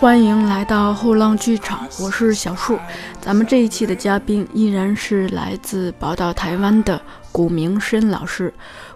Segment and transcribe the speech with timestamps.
[0.00, 2.78] 欢迎来到后浪剧场，我是小树。
[3.20, 6.98] 咱们这一期的嘉宾依然是来自宝岛台湾的
[7.30, 8.50] 古明申老师。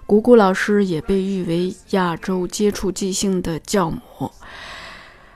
[0.06, 4.01] 古古老师也被誉为亚洲接触即兴的教母。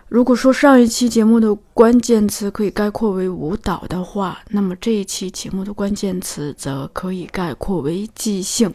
[0.08, 8.72] 如果说上一期节目的关键词可以概括为舞蹈的话，那么这一期节目的关键词则可以概括为即兴。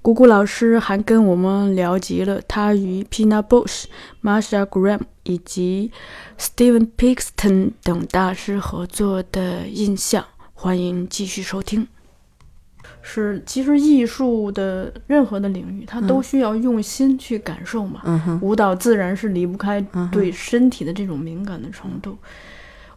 [0.00, 3.84] 古古老师还跟我们聊及了他与 Pina Bausch、
[4.22, 5.90] Marsha Graham 以及
[6.38, 10.24] Steven Pixton 等大师合作的印象，
[10.54, 11.86] 欢迎继续收听。
[13.02, 18.00] 是，其实艺术的任何的领域，它都需要用心去感受嘛。
[18.04, 19.80] 嗯舞蹈自然是离不开
[20.12, 22.16] 对身体的这种敏感的程度。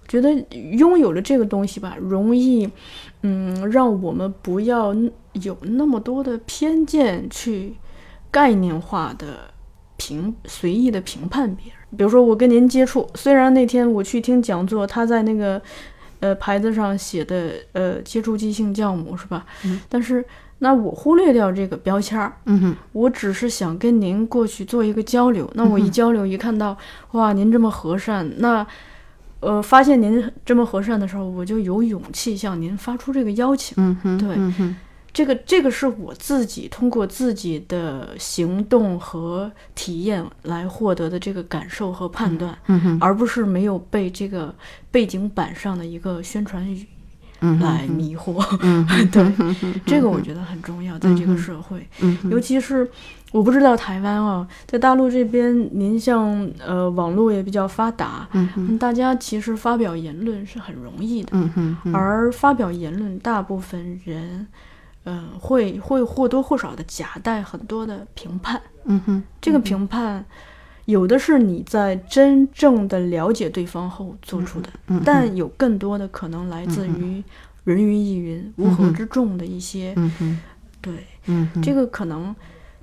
[0.01, 0.29] 我觉得
[0.77, 2.69] 拥有了这个东西吧，容易，
[3.21, 4.93] 嗯，让我们不要
[5.33, 7.75] 有那么多的偏见去
[8.29, 9.51] 概念化的
[9.97, 11.75] 评随意的评判别人。
[11.97, 15.61] 比如说，我跟您接触，虽然那天我去听讲座，他在那个
[16.19, 19.45] 呃牌子上写的呃接触即兴教母是吧？
[19.65, 20.23] 嗯但是
[20.59, 25.49] 那我忽略掉这个标签儿，嗯哼，我只是想跟您过去做一个交流。
[25.55, 26.77] 那我一交流，一看到
[27.13, 28.65] 哇，您这么和善，那
[29.39, 33.75] 呃，发现您这么和善的时候，我就有勇气向您发出这个邀请。
[33.77, 34.75] 嗯哼，对嗯哼，
[35.13, 42.57] 这个这个是我自己通过自己的行动和体验来获得的这个感受和判断，
[42.99, 44.53] 而不是没有被这个
[44.89, 46.85] 背景板上的一个宣传语
[47.41, 48.39] 嗯，来迷惑。
[49.11, 52.89] 对，这个我觉得很重要，在这个社会，嗯，尤其是
[53.31, 58.29] 我不知道台湾啊，在大陆这边，您像呃网络也比较发达，
[58.79, 61.37] 大家其实发表言论是很容易的，
[61.91, 64.47] 而发表言论，大部分人，
[65.03, 70.25] 嗯、会会或多或少的夹带很多的评判，嗯哼，这个评判。
[70.85, 77.23] 有的是你在真正的了解对方后做出的，嗯但有更多的可能来自于
[77.63, 80.39] 人云亦云、乌合之众的一些，嗯哼，
[80.81, 80.93] 对，
[81.61, 82.35] 这个可能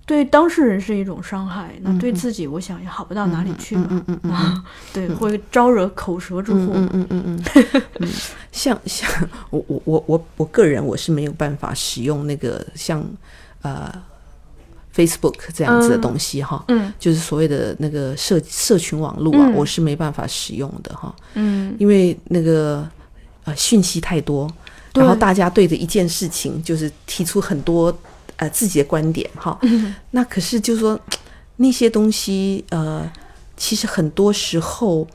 [0.08, 4.32] 对当事人是一种伤害，那对自己我想也好不到哪里去嘛，嗯嗯嗯。
[4.32, 7.44] 啊，对，会招惹口舌之祸，嗯嗯嗯嗯。
[8.00, 8.08] 嗯，
[8.50, 9.08] 像像
[9.50, 13.04] 我我我我我个人我是没有办法使用那个像
[13.60, 13.92] 呃
[14.96, 16.90] Facebook 这样子的东西哈，嗯。
[16.98, 22.88] 就是所谓的那个社社群网络啊，嗯我是没办法使用的哈，嗯，因为那个
[23.44, 24.50] 呃讯息太多，
[24.94, 27.96] 然后大家对着一件事情就是提出很多
[28.38, 30.99] 呃自己的观点哈，嗯那可是就是说
[31.56, 33.09] 那些东西呃，
[33.56, 35.06] 其实很多时候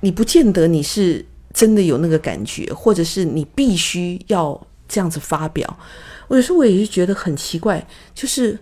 [0.00, 5.78] 你不见得你是真的有那个感觉，或者是你必须要这样子发表。
[6.28, 8.58] 我有时候我也是觉得很奇怪，就是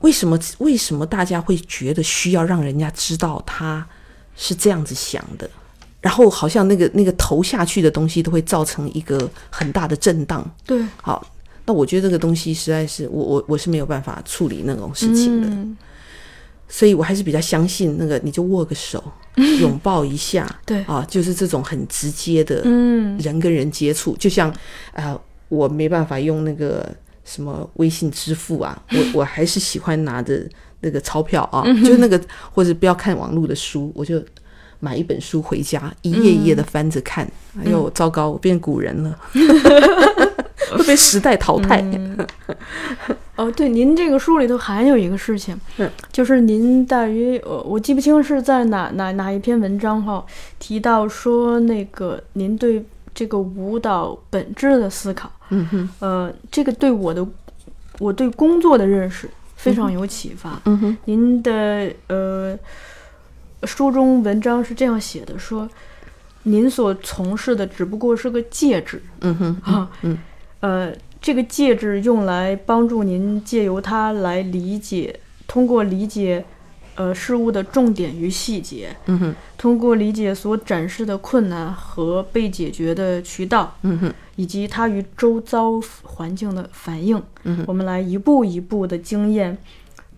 [0.00, 3.86] 为什么为什么大家会觉得需要让人家知道他
[4.34, 5.48] 是这样子想的？
[6.00, 10.48] 然后好像那个那个投下去的东西都会造成一个很大的震荡。
[10.64, 11.26] 对，好，
[11.68, 15.76] 那我觉得这个东西实在是我我我是没有办法处理那种事情的，嗯。
[16.66, 19.02] 所以我还是比较相信那个，你就握个手，
[19.60, 23.18] 拥抱一下， 对啊，就是这种很直接的嗯。
[23.18, 24.50] 人跟人接触，就像
[24.94, 25.18] 呃，
[25.50, 26.90] 我没办法用那个
[27.24, 30.48] 什么微信支付啊，我我还是喜欢拿着
[30.80, 32.18] 那个钞票啊， 就是那个
[32.50, 34.22] 或者不要看网络的书，我就。
[34.80, 37.30] 买一本书回家，一页一页的翻着看。
[37.58, 39.18] 哎呦，糟糕，我变古人了，
[40.76, 41.84] 会被时代淘汰。
[43.36, 45.88] 哦，对，您这个书里头还有一个事情，嗯。
[46.12, 50.24] 就是您大约呃，我记不清是在哪哪哪一篇文章哈
[50.58, 57.24] 提到说那个您对这个舞蹈本质的思考，嗯哼，呃，这个对我的
[58.00, 60.60] 我对工作的认识非常有启发。
[60.64, 62.58] 嗯哼，您的呃
[63.64, 65.68] 书中文章是这样写的，说
[66.44, 70.18] 您所从事的只不过是个介质嗯哼，啊，嗯
[70.60, 76.44] 呃，这个介质用来帮助您借由它来理解，通过理解
[76.94, 87.64] 呃事物的重点与细节，嗯哼，通过理解所展示的困难和被解决的渠道，嗯哼，以及它与周遭环境的反应，嗯哼。
[87.66, 89.58] 我们来一步一步的经验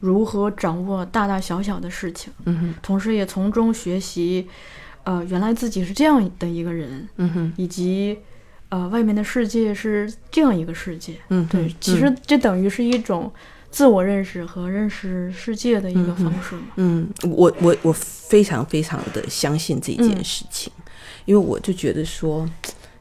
[0.00, 4.48] 如何掌握大大小小的事情，嗯哼，同时也从中学习，
[5.04, 8.18] 呃，原来自己是这样的一个人，嗯哼，以及
[8.70, 11.14] 呃，外面的世界是这样一个世界。
[11.28, 13.30] 嗯对，其实这等于是一种
[13.70, 16.62] 自我认识和认识世界的一个方式嘛。
[16.76, 20.72] 嗯，我我我非常非常的相信这件事情，
[21.24, 22.48] 因为我就觉得说，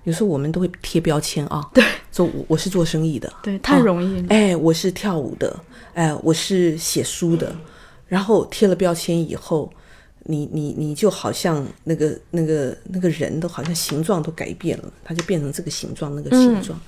[0.09, 4.27] 有时候我们都会贴标签啊，对， 说我我是做生意的，对，太容易了。
[4.29, 5.56] 哎，我是跳舞的，
[5.94, 7.56] 哎，我是写书的，
[8.07, 9.71] 然后贴了标签以后，
[10.23, 16.79] 你你你就好像那个那个那个人都好像形状都改变了，他就变成这个形状那个形状。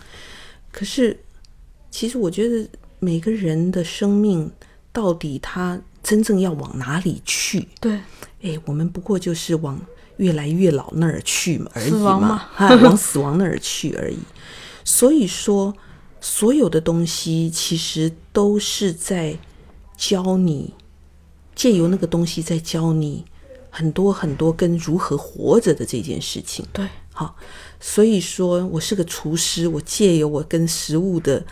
[0.72, 1.16] 可是，
[1.92, 4.52] 其实我觉得每个人的生命
[4.92, 7.68] 到底他真正要往哪里去？
[7.80, 8.00] 对，
[8.42, 9.80] 哎，我们不过就是往
[10.22, 14.20] 越来越老那儿去嘛而已嘛死亡嘛，啊， 往死亡那儿去而已。
[14.86, 15.76] 所以说，
[16.20, 19.40] 所有的东西其实都是在
[19.98, 20.76] 教你，
[21.56, 23.26] 借由那个东西在教你
[23.72, 26.64] 很多很多跟如何活着的这件事情。
[26.72, 27.36] 对，好，
[27.80, 31.44] 所以说我是个厨师，我借由我跟食物的、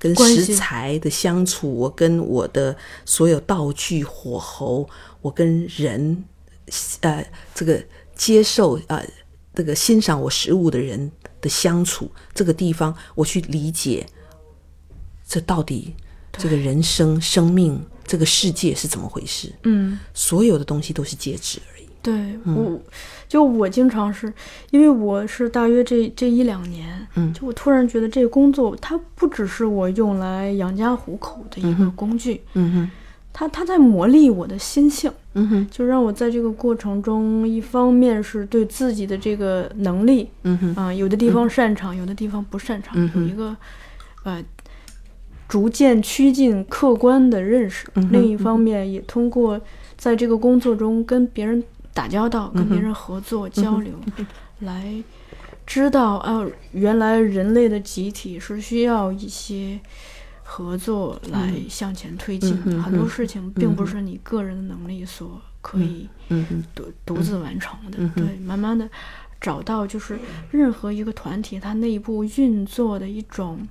[0.00, 4.88] 跟食材的相处，我跟我的所有道具、火候，
[5.20, 6.24] 我跟人，
[7.00, 7.24] 呃，
[7.54, 7.82] 这个
[8.16, 9.06] 接受呃，
[9.54, 11.10] 这个欣赏我食物的人
[11.40, 14.04] 的相处，这个地方我去理解，
[15.28, 15.94] 这到底
[16.32, 19.52] 这个人生、生命、这个世界是怎么回事？
[19.62, 19.98] 嗯。
[20.12, 21.86] 所有的东西都是介质而已。
[22.02, 22.80] 对我，
[23.28, 24.32] 就我经常是
[24.70, 32.90] 因为我是大约这这一两年，嗯就我突然觉得这个工作它不只是我用来养家糊口的一个工具，嗯哼，
[33.32, 43.54] 它它在磨砺我的心性，嗯哼，就让我在这个过程中，一方面是对自己的这个能力，嗯哼，啊、有的地方擅长，有的地方不擅长，嗯有一个
[44.24, 44.42] 呃
[45.46, 47.86] 逐渐趋近客观的认识。
[47.94, 49.60] 嗯另一方面，也通过
[49.96, 51.62] 在这个工作中跟别人
[51.92, 53.92] 打交道、嗯跟别人合作、交流，
[54.60, 55.02] 来
[55.66, 59.78] 知道啊，原来人类的集体是需要一些。
[60.56, 67.98] 合作来向前推进，嗯很多事情并不是你个人的能力所可以嗯，独独自完成的。
[67.98, 68.88] 嗯对，慢慢的
[69.38, 70.18] 找到就是
[70.50, 73.68] 任何一个团体它内部运作的一种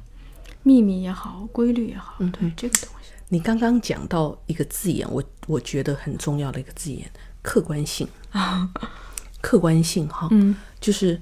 [0.62, 3.10] 秘密也好，规律也好，嗯对这个东西。
[3.30, 7.10] 你刚刚讲到一个字眼，我我觉得很重要的一个字眼，
[7.42, 8.08] 客观性。
[8.30, 8.70] 啊，
[9.42, 11.20] 客观性哈，嗯，就是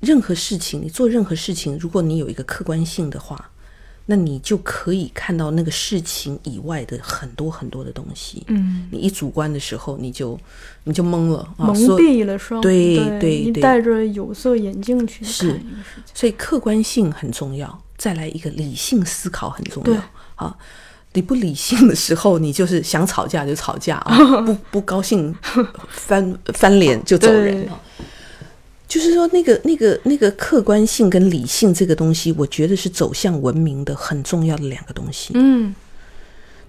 [0.00, 3.49] 任何事情，你做任何事情，如果你有一个客观性的话，
[4.10, 8.42] 那你就可以看到那个事情以外的很多很多的东西。
[8.48, 10.36] 嗯，你一主观的时候，你就
[10.82, 15.60] 你就懵了啊，蒙蔽了双，对对你对对戴着有色眼镜去看是。
[16.12, 20.02] 所以客观性很重要，再来一个理性思考很重对要
[20.34, 20.56] 啊。
[21.12, 25.32] 你不理性的时候，你就是想吵架就吵架啊， 不不高兴
[25.88, 27.80] 翻翻脸就走人啊。
[28.90, 35.30] 就是说，那个、那个、那个客观性跟理性这个东西，我觉得是走向文明的很重要的两个东西。
[35.34, 35.72] 嗯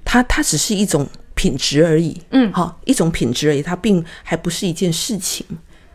[0.06, 5.44] 它它只是一种品质而已，嗯好，一种品质而已，它并还不是一件事情。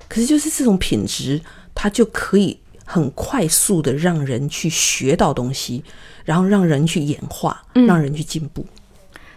[0.09, 1.41] 可是就是这种品质，
[1.73, 5.85] 它就可以很快速的让人去学到东西，
[6.25, 8.67] 然后让人去演化，嗯让人去进步。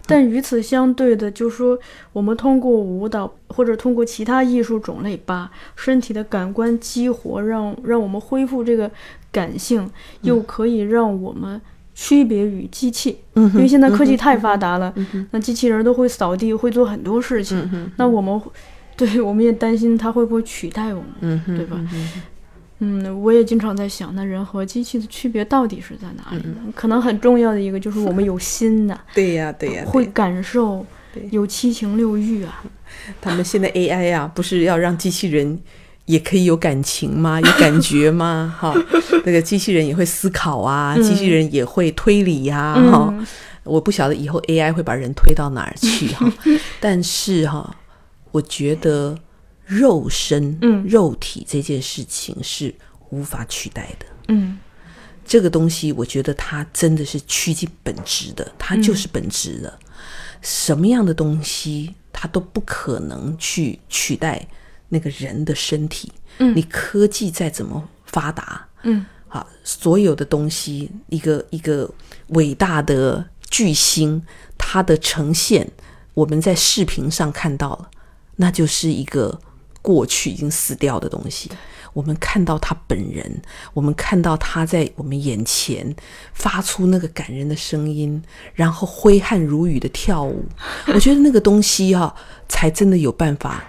[0.09, 1.77] 但与此相对的，就是说，
[2.11, 8.89] 我们通过舞蹈或者通过其他艺术种类，把身体的感官激活，让让我们恢复这个
[9.31, 9.89] 感性，
[10.21, 11.61] 又可以让我们
[11.93, 13.19] 区别于机器。
[13.35, 14.93] 嗯因为现在科技太发达了，
[15.31, 17.91] 那机器人都会扫地，会做很多事情。
[17.97, 18.51] 那我们会，
[18.97, 21.79] 对，我们也担心它会不会取代我们，嗯对吧？
[22.79, 26.55] 嗯，我也经常在想，那人和机器的区别到底是在哪里呢？
[26.75, 32.63] 可能很重要的一个就是我们有心呐、 对呀，对呀会感受对，有七情六欲啊。
[33.21, 35.59] 他们现在 AI 啊，不是要让机器人
[36.05, 37.39] 也可以有感情吗？
[37.41, 38.55] 有感觉吗？
[38.59, 38.73] 哈，
[39.25, 43.25] 那个机器人也会思考啊，机器人也会推理呀、哈、嗯
[43.63, 46.25] 我不晓得以后 AI 会把人推到哪儿去哈，
[46.79, 47.75] 但是哈，
[48.31, 49.15] 我觉得
[49.69, 52.73] 肉身、嗯肉体这件事情是
[53.11, 54.05] 无法取代的。
[54.29, 54.57] 嗯
[55.23, 59.79] 这个东西，我觉得它真的是趋近本质的，它就是本质的。
[60.41, 64.47] 什么样的东西，它都不可能去取代
[64.87, 66.11] 那个人的身体。
[66.39, 71.87] 嗯你科技再怎么发达，嗯啊，所有的东西，一个一个
[72.29, 74.19] 伟大的巨星，
[74.57, 75.69] 它的呈现，
[76.15, 77.91] 我们在视频上看到了，
[78.37, 79.39] 那就是一个
[79.81, 81.49] 过去已经死掉的东西。
[81.93, 83.41] 我们看到他本人，
[83.73, 85.95] 我们看到他在我们眼前
[86.33, 88.21] 发出那个感人的声音，
[88.53, 90.45] 然后挥汗如雨的跳舞，
[90.93, 92.13] 我觉得那个东西啊，
[92.47, 93.63] 才真的有办法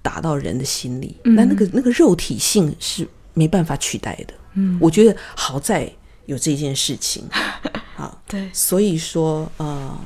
[0.00, 1.20] 打到人的心里。
[1.22, 4.32] 那那个那个肉体性是没办法取代的。
[4.54, 5.92] 嗯，我觉得好在
[6.24, 7.28] 有这件事情，
[7.96, 9.98] 啊， 对，所以说呃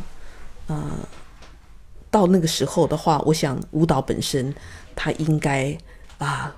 [0.66, 0.90] 呃，
[2.11, 4.52] 到那个时候的话，我想舞蹈本身
[4.94, 5.76] 它应该
[6.18, 6.54] 啊、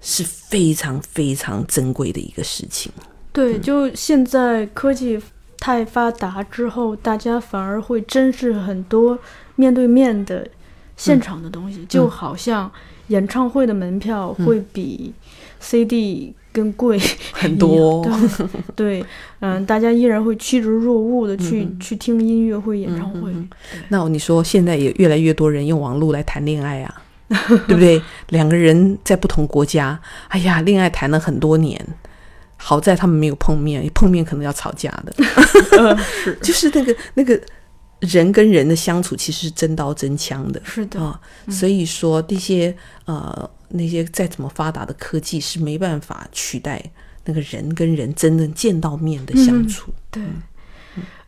[0.00, 2.92] 是非常非常珍贵的一个事情。
[3.32, 5.20] 对，就现在科技
[5.58, 9.18] 太发达之后，大家反而会珍视很多
[9.56, 10.46] 面对面的
[10.96, 12.70] 现场的东西，就好像
[13.08, 15.12] 演唱会的门票会比
[15.58, 17.00] CD 更贵
[17.32, 18.06] 很多。
[18.76, 19.04] 对，
[19.40, 23.32] 嗯，大家依然会趋之若鹜的去、去听音乐会、演唱会。
[23.88, 27.02] 那你说现在也越来越多人用网络来谈恋爱啊，
[27.66, 28.00] 对不对？
[28.28, 31.80] 两个人在不同国家，哎呀，恋爱谈了很多年，
[32.56, 35.14] 好在他们没有碰面，碰面可能要吵架的。
[36.02, 37.40] 是就是那个那个
[38.00, 40.60] 人跟人的相处，其实是真刀真枪的。
[40.64, 42.76] 是的，啊、所以说那些
[43.06, 46.82] 呃那些再怎么发达的科技是没办法取代
[47.24, 49.92] 那个人跟人真正见到面的相处。
[50.10, 50.22] 对。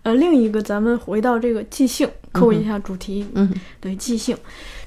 [0.06, 3.26] 呃，另一个，咱们回到这个即兴，扣一下主题。
[3.34, 4.36] 嗯，对，即兴，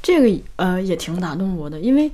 [0.02, 2.10] 这个呃也挺打动我的，因为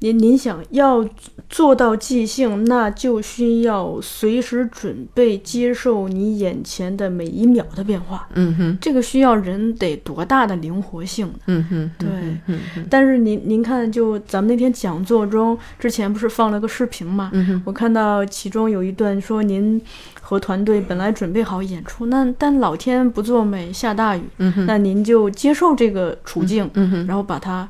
[0.00, 1.08] 您您想要
[1.48, 8.28] 做到即兴，那就需要随时准备接受你眼前的每一秒的变化。
[8.34, 11.34] 嗯哼，这个需要人得多大的灵活性呢？
[11.46, 12.08] 嗯哼，对，
[12.46, 17.30] 嗯哼，但是您您看，就咱们那天讲座中，之前不是放了个视频嘛？
[17.32, 19.80] 嗯哼，我看到其中有一段说，您
[20.20, 27.66] 和团队本来准备好演出，那但老天不作美，下大雨，嗯哼，那您就接受这个处境，嗯哼，然后把它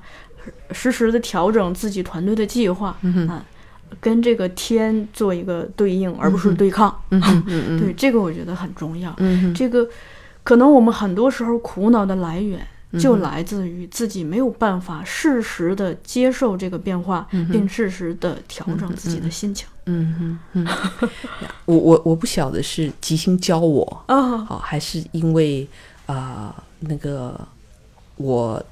[0.70, 3.44] 实时的调整自己团队的计划，嗯哼，啊，
[4.00, 6.94] 跟这个天做一个对应，而不是对抗。
[7.10, 9.14] 嗯，嗯嗯，对，这个我觉得很重要。
[9.18, 9.88] 嗯哼，这个
[10.42, 12.60] 可能我们很多时候苦恼的来源。
[12.60, 12.66] 嗯
[13.00, 19.66] 就来自于自己没有办法适时的接受这个变化，并适时的调整自己的心情。
[19.86, 21.08] 嗯哼，嗯，
[21.66, 25.68] 我我我不晓得是吉星教我，啊，好、还是因为
[26.06, 27.38] 啊、那个
[28.16, 28.64] 我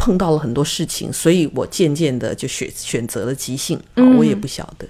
[0.00, 3.78] 碰到了很多事情，所以我渐渐的就选选择了即兴、
[4.16, 4.88] 我也不晓得。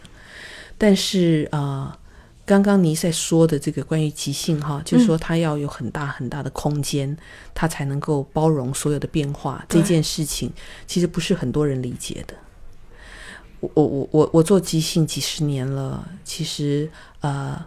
[0.78, 1.98] 但是啊、
[2.46, 7.16] 刚刚你在说的这个关于即兴哈，就是说它要有很大很大的空间，
[7.52, 9.64] 它才能够包容所有的变化。
[9.68, 10.48] 这件事情
[10.86, 12.34] 其实不是很多人理解的。
[13.58, 16.88] 我我我我我做即兴几十年了，其实
[17.20, 17.60] 呃，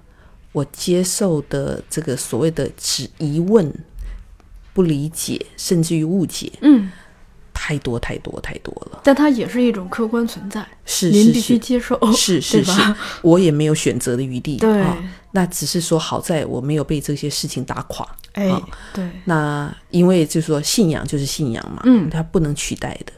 [0.53, 3.71] 我接受的这个所谓的只疑问、
[4.73, 6.89] 不理解，甚至于误解，嗯，
[7.53, 8.99] 太多太多太多了。
[9.03, 14.57] 但它也是一种客观存在，是是您必须接受，是是是我也没有选择的余地。
[14.57, 14.97] 对啊
[15.35, 18.07] 那只是说好在我没有被这些事情打垮。
[18.33, 18.61] 哎啊，
[18.93, 23.11] 对，那因为就是说信仰就是信仰嘛，嗯它不能取代的。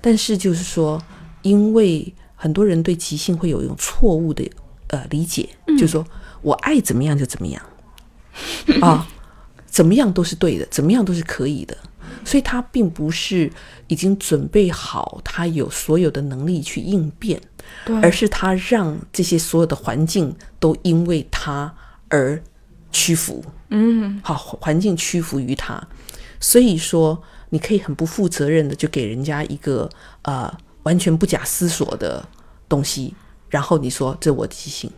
[0.00, 1.00] 但是就是说，
[1.42, 4.48] 因为很多人对即兴会有一种错误的
[4.88, 6.04] 呃理解，嗯就是说
[6.42, 7.62] 我爱怎么样就怎么样
[8.82, 9.06] 啊，
[9.66, 11.76] 怎么样都是对的，怎么样都是可以的。
[12.24, 13.50] 所以他并不是
[13.88, 17.40] 已经准备好，他有所有的能力去应变，
[17.84, 21.74] 对，而是他让这些所有的环境都因为他
[22.08, 22.42] 而
[22.90, 23.44] 屈服。
[23.70, 25.82] 嗯，好，环境屈服于他，
[26.40, 29.88] 所以说你可以很不负责任的就给人家一个
[30.22, 30.52] 呃
[30.84, 32.26] 完全不假思索的
[32.68, 33.14] 东西，
[33.48, 34.90] 然后你说这我即兴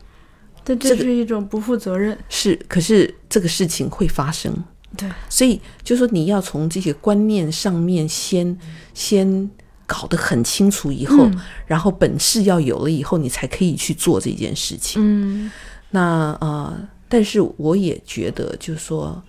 [0.63, 4.53] 但这这是一种不负责任，是，可是这个事情会发生，
[4.97, 8.59] 对，所以就说你要从这些观念上面先
[8.95, 9.51] 先
[9.87, 11.41] 搞得很清楚以后，嗯。
[11.67, 15.01] 然后本事要有了以后，你才可以去做这件事情。
[15.01, 15.51] 嗯。
[15.91, 16.77] 那呃，
[17.09, 19.23] 但是我也觉得，就是说，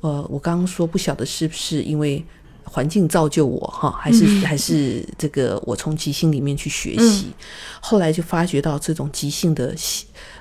[0.00, 2.22] 呃，我刚刚说不晓得是不是因为
[2.64, 7.32] 环境造就我哈，还是、还是这个我从即兴里面去学习，
[7.80, 9.74] 后来就发觉到这种即兴的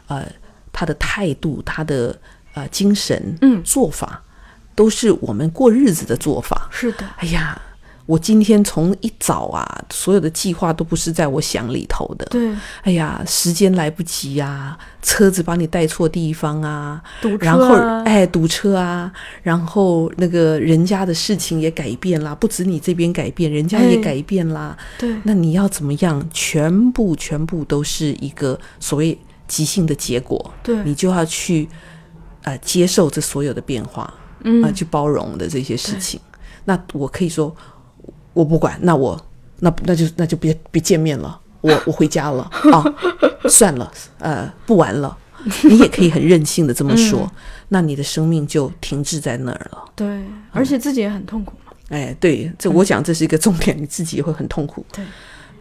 [0.07, 0.29] 呃
[0.73, 2.17] 他的态度、他的
[2.53, 3.63] 呃精神、嗯。
[3.63, 4.21] 做法，
[4.75, 6.67] 都是我们过日子的做法。
[6.71, 7.59] 是的，哎呀。
[8.07, 12.25] 我今天从一早啊，所有的计划都不是在我想里头的。
[12.25, 12.51] 对，
[12.81, 19.09] 哎呀，时间来不及呀、车子把你带错地方啊，堵车然后啊哎堵车啊，
[19.43, 24.77] 然后那个人家的事情也改变啦，不止你这边改变，人家也哎改变啦。
[24.97, 26.27] 对，那你要怎么样？
[26.33, 31.69] 全部全部都是一个所谓即兴的结果，对，你就要去
[32.41, 36.19] 呃接受这所有的变化啊、嗯，去包容的这些事情。
[36.65, 37.55] 那我可以说，
[38.33, 39.19] 我不管，那我
[39.59, 42.83] 那那就那就别别见面了，我 我回家了啊，
[43.49, 45.17] 算了，呃，不玩了。
[45.63, 47.31] 你也可以很任性的这么说，嗯
[47.69, 49.83] 那你的生命就停滞在那儿了。
[49.95, 54.85] 对，而且自己也很痛苦嘛，哎，对，这我讲这是一个重点，你自己也会很痛苦。
[54.91, 55.03] 对，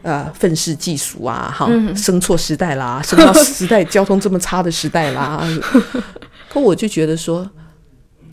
[0.03, 5.43] 呃愤世嫉俗啊，哈，生错时代啦，生到时代交通这么差的时代啦。
[6.53, 7.49] 可我就觉得说，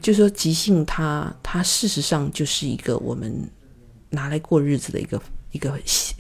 [0.02, 3.50] 就说即兴它，它事实上就是一个我们
[4.10, 6.16] 拿来过日子的一个一个心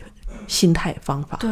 [0.47, 1.37] 心态方法。
[1.37, 1.49] 对，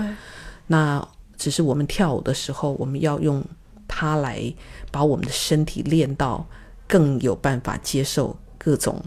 [0.67, 3.44] 那只是我们跳舞的时候，我们要用
[3.88, 4.53] 它来
[4.91, 6.46] 把我们的身体练到
[6.88, 9.01] 更有办法接受各种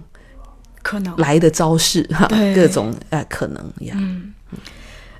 [0.82, 1.16] 可能。
[1.16, 3.94] 来的招式哈，各种呃可能呀。
[3.96, 4.32] 嗯，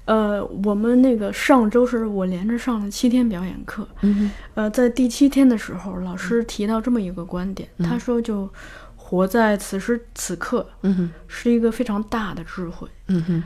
[0.09, 8.49] 呃，我们那个上周是我连着上了七天表演课，嗯呃，在第七天的时候，老师提到这么一个观点，他说就
[8.97, 12.89] 活在此时此刻嗯是一个非常大的智慧。
[13.09, 13.43] 嗯哼。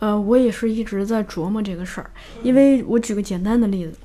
[0.00, 2.10] 呃，我也是一直在琢磨这个事儿，
[2.42, 3.96] 因为我举个简单的例子，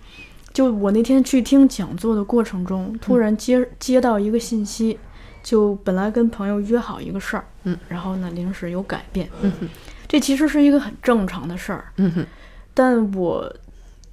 [0.54, 4.98] 就我那天去听讲座的过程中，突然接接到一个信息，
[5.44, 9.68] 就本来跟朋友约好一个事儿，嗯，然后呢临时有改变，嗯哼
[10.08, 12.26] 这其实是一个很正常的事儿，嗯哼
[12.74, 13.54] 但我，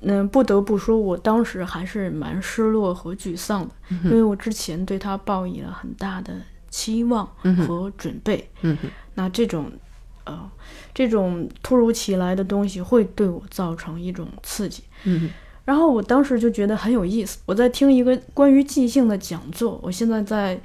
[0.01, 3.75] 嗯，不得不说，我当时还是蛮失落和沮丧的，
[4.05, 6.33] 因为我之前对他抱以了很大的
[6.69, 7.27] 期望
[7.67, 8.49] 和准备。
[8.63, 9.71] 嗯哼那这种，
[10.25, 10.51] 呃，
[10.93, 14.83] 这种突如其来的东西会对我造成一种刺激。
[15.05, 15.31] 嗯哼
[15.65, 20.61] 然后我当时就觉得很有意思，我在听一个关于即兴的讲座，我现在在，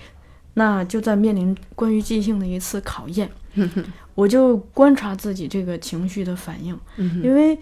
[0.55, 3.29] 那就在面临关于即兴的一次考验。
[4.15, 7.57] 我就观察自己这个情绪的反应，嗯因为，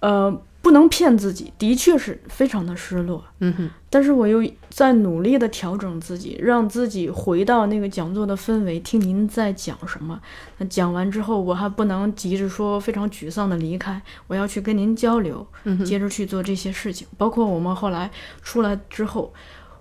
[0.00, 3.24] 呃，不能骗自己，的确是非常的失落。
[3.40, 10.20] 嗯哼但是我又在努力的调整自己，让自己回到那个讲座的氛围，听您在讲什么。
[10.58, 15.46] 那讲完之后，我还不能急着说非常沮丧的离开，我要去跟您交流，
[15.84, 17.06] 接着去做这些事情。
[17.16, 18.10] 包括我们后来
[18.42, 19.32] 出来之后，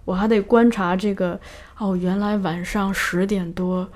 [0.06, 1.40] 我还得观察这个，
[1.80, 3.90] 哦，原来晚上十点多。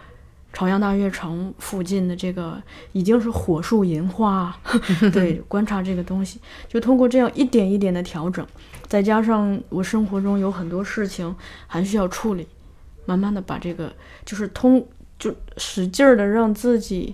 [0.57, 2.59] 朝阳大悦城附近的这个
[2.91, 4.51] 已经是火树银花，
[5.13, 8.43] 对，观察这个东西，就通过这样一点一点的调整，
[8.87, 11.35] 再加上我生活中有很多事情
[11.67, 12.47] 还需要处理，
[13.05, 13.93] 慢慢的把这个
[14.25, 14.83] 就是通
[15.19, 17.13] 就使劲儿的让自己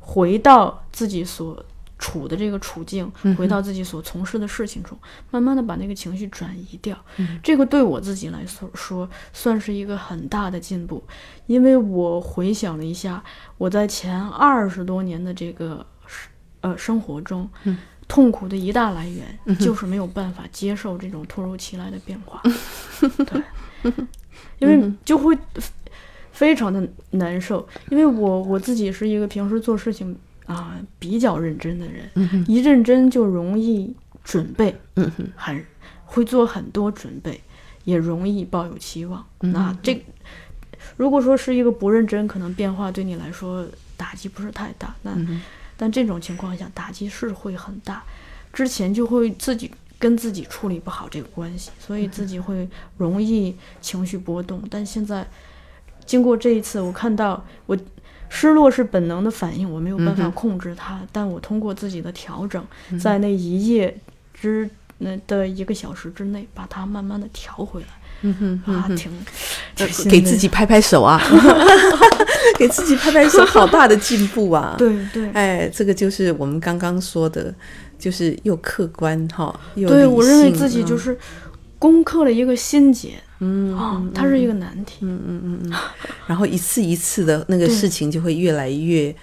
[0.00, 1.62] 回到自己所
[1.98, 4.96] 处的这个处境，回到自己所从事的事情中，
[5.30, 6.96] 慢慢的把那个情绪转移掉。
[7.42, 11.02] 这个对我自己来说说算是一个很大的进步，
[11.46, 13.22] 因为我回想了一下
[13.56, 15.84] 我在前二十多年的这个
[16.60, 17.48] 呃生活中，
[18.06, 22.40] 痛苦的一大来源就是没有办法接受这种突如其来的变化，
[23.82, 23.92] 对，
[24.60, 25.36] 因为就会
[26.30, 30.16] 非常的难受，因为我我自己是一个平时做事情
[30.48, 35.64] 啊、比较认真的人，一认真就容易准备，嗯哼很
[36.06, 37.38] 会做很多准备，
[37.84, 39.24] 也容易抱有期望。
[39.40, 40.02] 那这
[40.96, 44.94] 如果说是一个不认真，可能变化对你来说打击不是太大。
[45.02, 45.14] 那、
[45.76, 48.02] 但这种情况下打击是会很大，
[48.52, 54.62] 之前就会自己跟自己处理不好这个关系，所以自己会容易情绪波动。
[54.70, 55.28] 但现在
[56.06, 57.76] 经过这一次，我看到我
[58.28, 62.62] 失落是本能的反应，我没有办法控制它，但我通过自己的调整，
[63.00, 63.96] 在那一夜
[64.32, 67.86] 之那的一个小时之内，把它慢慢的调回来。
[68.22, 69.12] 嗯哼，啊，挺
[69.76, 71.22] 挺给自己拍拍手啊，
[72.58, 74.74] 给自己拍拍手，好大的进步啊！
[74.78, 77.54] 对对哎，这个就是我们刚刚说的，
[77.96, 81.16] 就是又客观哈，又对，我认为自己就是
[81.78, 84.98] 攻克了一个心结嗯嗯，它是一个难题。
[85.02, 85.72] 嗯嗯嗯
[86.26, 89.14] 然后一次一次的那个事情就会越来越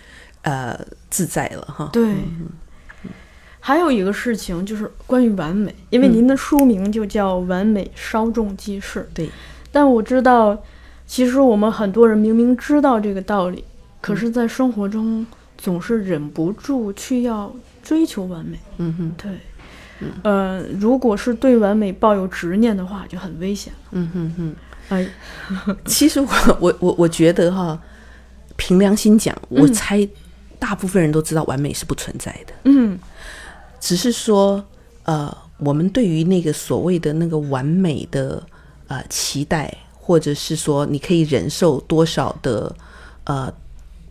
[0.43, 1.89] 呃自在了哈。
[1.91, 2.15] 对，
[3.59, 8.99] 还有一个事情就是关于完美，因为您的书名就叫《完美稍纵即逝》。
[9.13, 9.29] 对，
[9.71, 10.63] 但我知道，
[11.07, 13.63] 其实我们很多人明明知道这个道理，
[14.01, 15.25] 可是，在生活中
[15.57, 18.59] 总是忍不住去要追求完美。
[18.77, 19.31] 嗯哼，对，
[20.23, 23.79] 呃，如果是对完美抱有执念的话，就很危险了。
[23.91, 24.55] 嗯哼哼。
[24.89, 25.07] 哎，
[25.85, 26.27] 其实我
[26.61, 27.79] 我我我觉得哈，
[28.55, 30.07] 凭良心讲，我猜
[30.59, 32.99] 大部分人都知道完美是不存在的，嗯
[33.79, 34.63] 只是说
[35.03, 38.41] 呃，我们对于那个所谓的那个完美的
[38.87, 42.75] 呃期待，或者是说你可以忍受多少的
[43.23, 43.51] 呃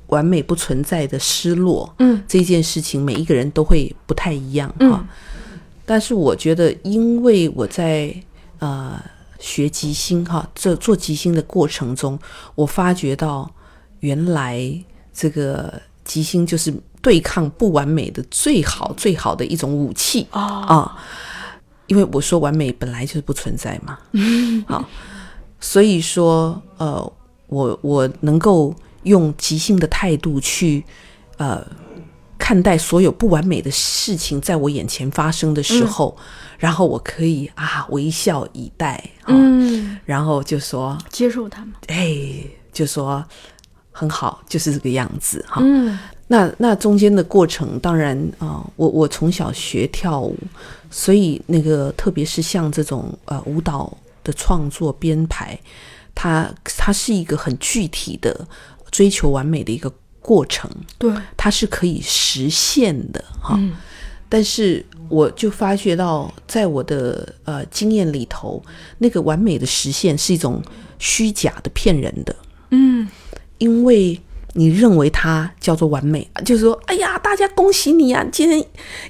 [0.09, 4.77] 完美不存在的失落，嗯这件事情每一个人都会不太一样哈。
[4.81, 5.09] 嗯
[5.85, 8.15] 但是我觉得，因为我在
[8.59, 9.01] 呃
[9.39, 12.19] 学即兴哈，这做即兴的过程中，
[12.55, 13.51] 我发觉到
[14.01, 14.61] 原来
[15.13, 20.99] 这个即兴就是对抗不完美的最好最好的一种武器啊啊。
[21.87, 23.99] 因为我说完美本来就是不存在嘛，
[24.67, 24.83] 好，
[25.61, 27.13] 所以说呃，
[27.47, 30.83] 我我能够用即兴的态度去
[31.37, 31.63] 呃
[32.39, 36.17] 看待所有不完美的事情在我眼前发生的时候，
[36.59, 43.25] 然后我可以啊微笑以待，啊，嗯，然后就说，接受他们，哎，就说
[43.91, 45.61] 很好，就是这个样子哈。
[45.65, 45.99] 嗯。
[46.27, 50.35] 那那中间的过程，当然啊、我我从小学跳舞，
[50.91, 53.95] 所以那个特别是像这种呃舞蹈
[54.25, 55.57] 的创作编排，
[56.15, 58.49] 它它是一个很具体的
[58.91, 59.93] 追求完美的一个
[60.25, 63.55] 过程，对，它是可以实现的哈。
[63.59, 63.73] 嗯
[64.27, 68.61] 但是我就发觉到，在我的呃经验里头，
[68.99, 70.61] 那个完美的实现是一种
[70.99, 72.35] 虚假的、骗人的。
[72.71, 73.07] 嗯
[73.59, 74.21] 因为
[74.55, 78.65] 你认为它叫做完美，就是说，哎呀，大家恭喜你啊，今天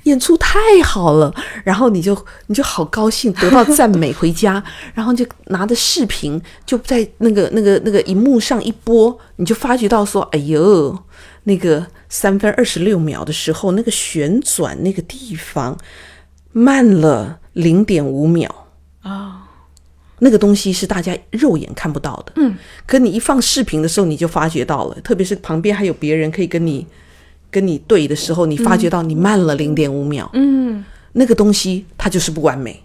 [0.05, 1.33] 演出太好了，
[1.65, 4.63] 然后你就你就好高兴，得到赞美回家，
[4.95, 10.99] 然后就拿着视频就在那个那个那个荧幕上一播，你就发觉到说，哎呦，
[11.45, 15.77] 那个三分二十六秒的时候，那个旋转那个地方
[16.53, 18.51] 慢了零点五秒。
[19.03, 19.34] 啊，
[20.25, 22.57] 那个东西是大家肉眼看不到的，嗯，
[22.87, 26.87] 可你一放视频的时候，你就发觉到了，特别是旁边还有别人可以跟你
[27.51, 30.83] 跟你对的时候，你发觉到你慢了零点五秒，嗯。
[31.13, 32.83] 那个东西它就是不完美。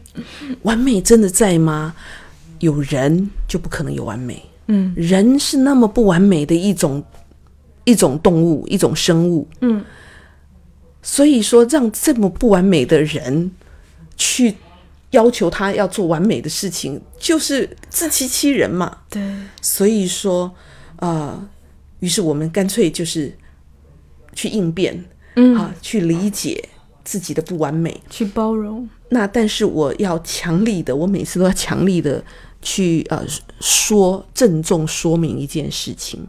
[0.62, 1.94] 完美真的在吗？
[2.58, 4.92] 有人就不可能有完美，嗯。
[4.94, 7.02] 人是那么不完美的一种
[7.84, 9.82] 一种动物，一种生物，嗯。
[11.02, 13.50] 所以说让这么不完美的人
[14.16, 14.54] 去
[15.10, 18.98] 要求他要做完美的事情，就是自欺欺人嘛。
[19.08, 19.22] 对，
[19.62, 20.52] 所以说，
[20.96, 21.48] 呃，
[22.00, 23.32] 于是我们干脆就是
[24.34, 25.04] 去应变，
[25.36, 26.68] 嗯啊，去理解
[27.04, 28.00] 自己的不完美。
[28.10, 32.22] 去包容，那但是我要强力的，我每次都要强力的
[32.60, 33.24] 去呃
[33.60, 36.26] 说郑重说明一件事情。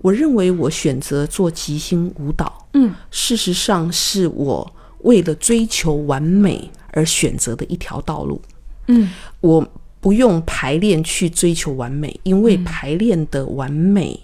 [0.00, 8.40] 我认为我选择做即兴舞蹈，嗯事实上是我为了追求完美而选择的一条道路。
[8.86, 9.66] 嗯我
[10.00, 14.18] 不用排练去追求完美，因为排练的完美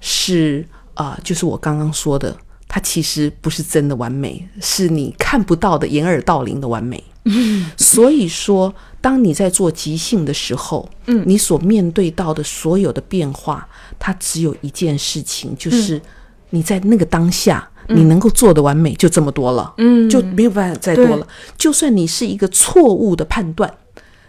[0.00, 2.36] 是啊、呃就是我刚刚说的，
[2.66, 7.02] 它其实不是真的完美，是你看不到的掩耳盗铃的完美。
[7.78, 13.66] 所以说，当你在做即兴的时候，嗯你所面对到的所有的变化，
[13.98, 16.02] 它只有一件事情，就是
[16.50, 19.74] 你在那个当下，你能够做的完美就这么多了。
[19.78, 21.26] 嗯，就没有办法再多了。
[21.56, 23.72] 就算你是一个错误的判断，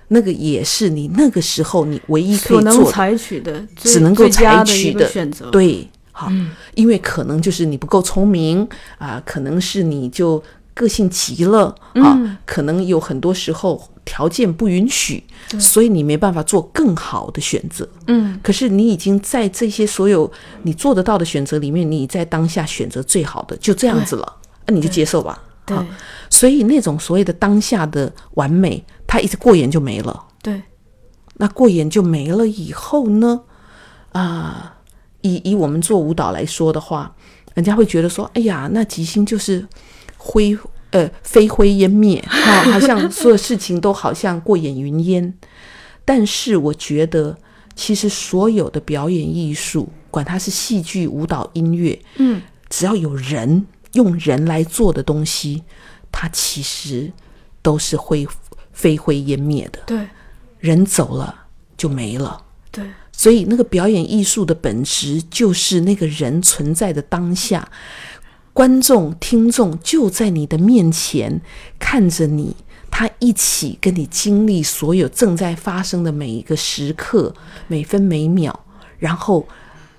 [0.09, 6.31] 那个也是你那个时候你唯一可以做的，采取的只能够采取的选择，，对，好，
[6.75, 10.41] 因为可能就是你不够聪明啊、可能是你就
[10.73, 15.23] 个性急了啊、可能有很多时候条件不允许，
[15.59, 17.87] 所以你没办法做更好的选择。
[18.07, 24.35] 嗯可是你已经在这些所有你做得到的选择里面，你在当下选择最好的，就这样子了，
[24.67, 25.41] 那你就接受吧。
[25.65, 25.83] 对好
[26.29, 30.23] 所以那种所谓的当下的完美，它一直过眼就没了。
[30.43, 30.61] 对，
[31.35, 33.41] 那过眼就没了以后呢？
[34.11, 34.77] 啊、
[35.21, 37.13] 以以我们做舞蹈来说的话，
[37.55, 39.67] 人家会觉得说，哎呀，那吉星就是
[40.17, 40.55] 灰
[40.95, 45.33] 呃飞灰烟灭哈、好像所有事情都好像过眼云烟。
[46.05, 47.37] 但是我觉得，
[47.75, 55.63] 其实所有的表演艺术，管它是戏剧、舞蹈、音乐，嗯只要有人用人来做的东西，
[56.11, 57.11] 它其实
[57.61, 58.25] 都是会
[58.71, 59.79] 飞灰烟灭的。
[59.85, 60.07] 对
[60.59, 62.41] 人走了就没了。
[62.71, 67.67] 对，所以，那个表演艺术的本质就是那个人存在的当下，
[68.55, 71.41] 观众、听众就在你的面前
[71.77, 72.55] 看着你，
[72.89, 77.35] 他一起跟你经历所有正在发生的每一个时刻、
[77.67, 78.57] 每分每秒，
[78.97, 79.45] 然后。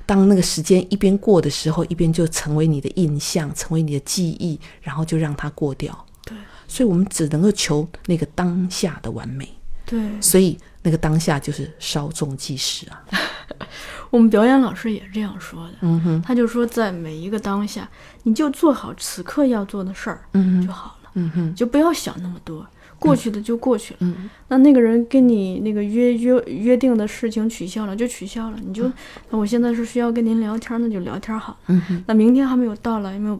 [0.08, 6.06] 当那个时间一边过的时候，一边就成为你的印象，成为你的记忆，然后就让它过掉。
[6.24, 6.38] 对，
[6.68, 9.48] 所以我们只能够求那个当下的完美。
[9.84, 13.02] 对，所以那个当下就是稍纵即逝啊。
[14.10, 17.88] 我们表演老师也是这样说的，嗯哼，他就说，在每一个当下，
[18.22, 22.64] 你就做好此刻要做的事儿嗯哼，就好了，嗯哼，就不要想那么多，
[23.00, 23.98] 过去的就过去了。
[24.02, 28.90] 嗯那那个人跟你那个约约约定的事情取消了，就取消了，你就，
[29.30, 31.58] 那我现在是需要跟您聊天，那就聊天好了。
[31.66, 33.38] 嗯哼，那明天还没有到来，有没有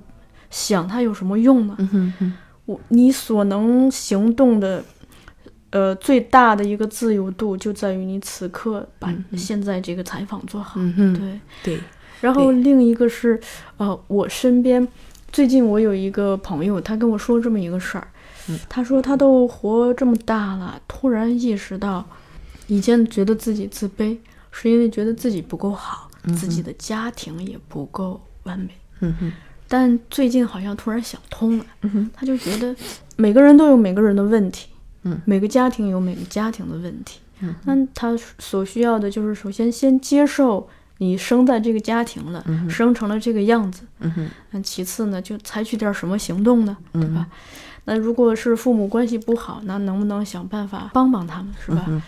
[0.50, 1.76] 想他有什么用呢？
[1.78, 2.32] 嗯哼哼，
[2.64, 4.84] 我你所能行动的，
[5.76, 10.80] 呃，最大的一个自由度就在于你此刻把现在这个采访做好。
[10.80, 11.80] 嗯，对，对，
[12.22, 13.38] 然后另一个是，
[13.76, 14.88] 呃，我身边
[15.30, 18.08] 最近我有一个朋友，他跟我说这么一个事儿，
[18.70, 22.02] 他说他都活这么大了，突然意识到，
[22.68, 24.16] 以前觉得自己自卑，
[24.50, 28.70] 是因为觉得自己不够好，自己的家庭也不够完美。
[29.00, 29.30] 嗯哼，
[29.68, 32.74] 但最近好像突然想通了，嗯，他就觉得
[33.16, 34.68] 每个人都有每个人的问题，
[35.06, 47.26] 嗯，每个家庭有每个家庭的问题，嗯，那他所需要的就是首先先接受你生在这个家庭了，生成了这个样子，嗯哼，那其次呢，就采取点什么行动呢，对嗯吧？
[47.84, 51.84] 那如果是父母关系不好，那能不能想办法帮帮他们，是吧？
[51.88, 52.02] 嗯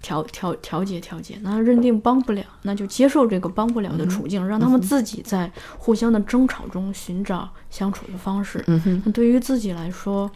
[0.00, 8.62] 调调调节调节，那认定帮不了，那就接受这个帮不了的处境，让他们自己在互相的争吵中寻找相处的方式。
[8.68, 10.30] 嗯哼，那对于自己来说，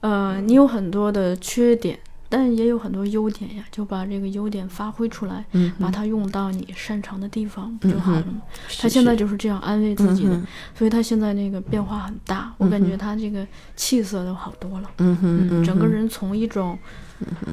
[0.00, 8.40] 呃，你有很多的缺点，但也有很多优点呀，就把这个优点发挥出来，嗯把它用到你擅长的地方，不就好了吗？
[8.68, 10.40] 是他现在就是这样安慰自己的，
[10.74, 14.90] 所以他现在那个变化很大，我感觉他这个气色都好多了。
[14.98, 16.78] 嗯哼，嗯，整个人从一种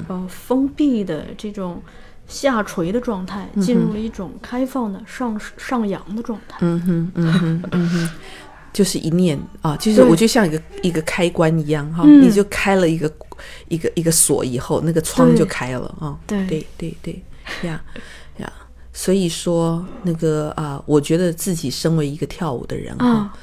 [0.08, 1.82] 呃封闭的这种
[2.26, 6.58] 下垂的状态，进入了一种开放的上上扬的状态。
[6.60, 8.08] 嗯哼，嗯哼，嗯哼，
[8.72, 12.22] 就是一念啊，就是我就像一个一个开关一样哈，嗯。
[12.22, 13.12] 你就开了一个
[13.68, 16.18] 一个一个锁以后，那个窗就开了啊。
[16.26, 16.46] 对。
[16.46, 17.22] 对对对
[17.62, 17.82] 呀
[18.38, 18.52] 呀，
[18.92, 23.34] 所以说那个啊，我觉得自己身为一个跳舞的人哈，啊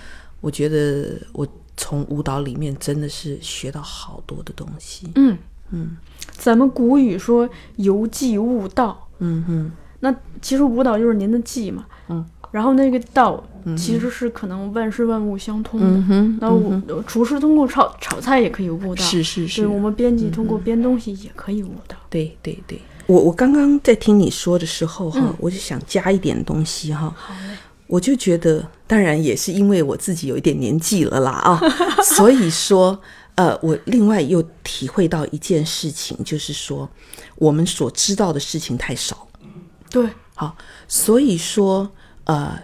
[0.42, 5.10] 我觉得我从舞蹈里面真的是学到好多的东西。
[5.16, 5.38] 嗯。
[5.72, 5.98] 嗯，
[6.32, 11.84] 咱们古语说游技悟道，嗯哼，那其实舞蹈就是您的技嘛。
[12.08, 12.24] 嗯，
[12.56, 13.44] 然后那个道
[13.76, 15.88] 其实是可能万事万物相通的。
[16.10, 21.98] 嗯，那我厨师通过炒炒菜也可以悟道，是是对是，我们编辑通过编东西也可以悟道。
[22.10, 27.14] 对对对，我我刚刚在听你说的时候哈，我就想加一点东西哈。
[27.18, 31.62] 好嘞，我就觉得，当然也是因为我自己有一点年纪了啦啊，
[32.16, 32.98] 所以说，
[33.36, 36.90] 呃，我另外又体会到一件事情，就是说，
[37.36, 39.28] 我们所知道的事情太少，
[39.92, 40.56] 对，好，
[40.88, 41.92] 所以说，
[42.26, 42.62] 呃，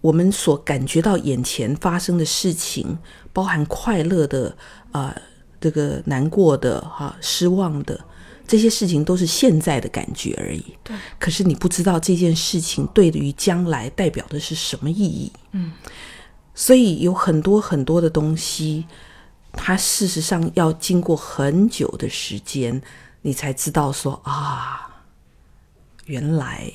[0.00, 2.98] 我们所感觉到眼前发生的事情，
[3.32, 4.56] 包含快乐的、
[4.92, 5.14] 呃，
[5.60, 7.98] 这个难过的、哈、失望的。
[8.46, 10.96] 这些事情都是现在的感觉而已，对。
[11.18, 15.72] 可是你不知道这件事情对于将来代表的是什么意义，嗯。
[16.54, 18.86] 所以有很多很多的东西，
[19.52, 22.80] 它事实上要经过很久的时间，
[23.20, 25.04] 你才知道说啊，
[26.06, 26.72] 原来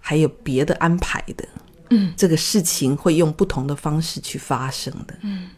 [0.00, 1.46] 还有别的安排的。
[1.90, 5.14] 嗯，这个事情会用不同的方式去发生的。
[5.22, 5.48] 嗯，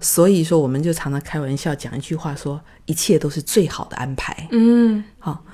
[0.00, 4.48] 所以说我们就常常开玩笑讲一句话说，一切都是最好的安排。
[4.50, 5.44] 嗯好、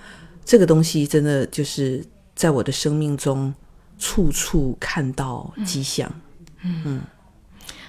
[0.44, 3.54] 这个东西真的就是在我的生命中
[3.98, 6.10] 处处看到迹象。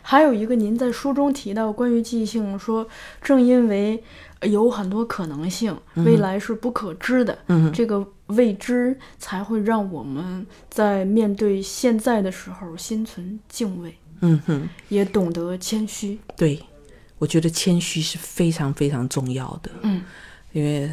[0.09, 2.87] 还有一个，您在书中提到关于记性，说
[3.21, 4.01] 正因为
[4.43, 16.17] 有很多可能性，未来是不可知的，嗯这个未知才会让我们在面对现在的时候心存敬畏，嗯哼，也懂得谦虚。
[16.37, 16.63] 对，
[17.17, 19.69] 我觉得谦虚是非常非常重要的。
[19.81, 20.01] 嗯，
[20.53, 20.89] 因为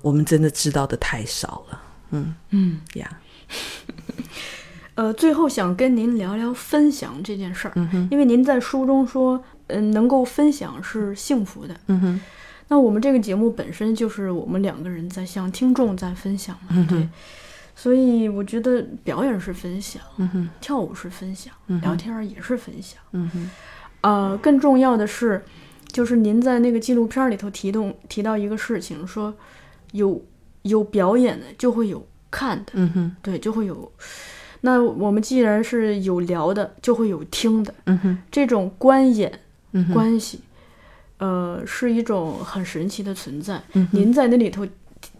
[0.00, 1.82] 我们真的知道的太少了。
[2.12, 3.20] 嗯嗯，呀，
[4.96, 11.76] 呃，最后想跟您聊聊分享这件事儿，嗯，因为您在书中说，嗯、能够分享是幸福的。
[11.88, 12.20] 嗯哼，
[12.68, 17.06] 那我们这个节目本身就是我们两个人在向听众在分享嘛，嗯对，
[17.74, 22.98] 所以我觉得表演是分享，嗯哼，跳舞是分享，嗯聊天儿也是分享。
[23.12, 23.50] 嗯哼，
[24.00, 25.44] 呃，更重要的是，
[25.92, 29.34] 就是您在那个纪录片里头提动提到一个事情，说
[29.92, 30.24] 有
[30.62, 33.92] 有表演的就会有看的，嗯哼，对，就会有。
[34.66, 39.30] 那我们既然是有聊的，就会有听的，嗯哼，这种观演
[39.70, 40.40] 嗯，关系，
[41.18, 43.62] 呃，是一种很神奇的存在。
[43.74, 44.66] 嗯哼您在那里头，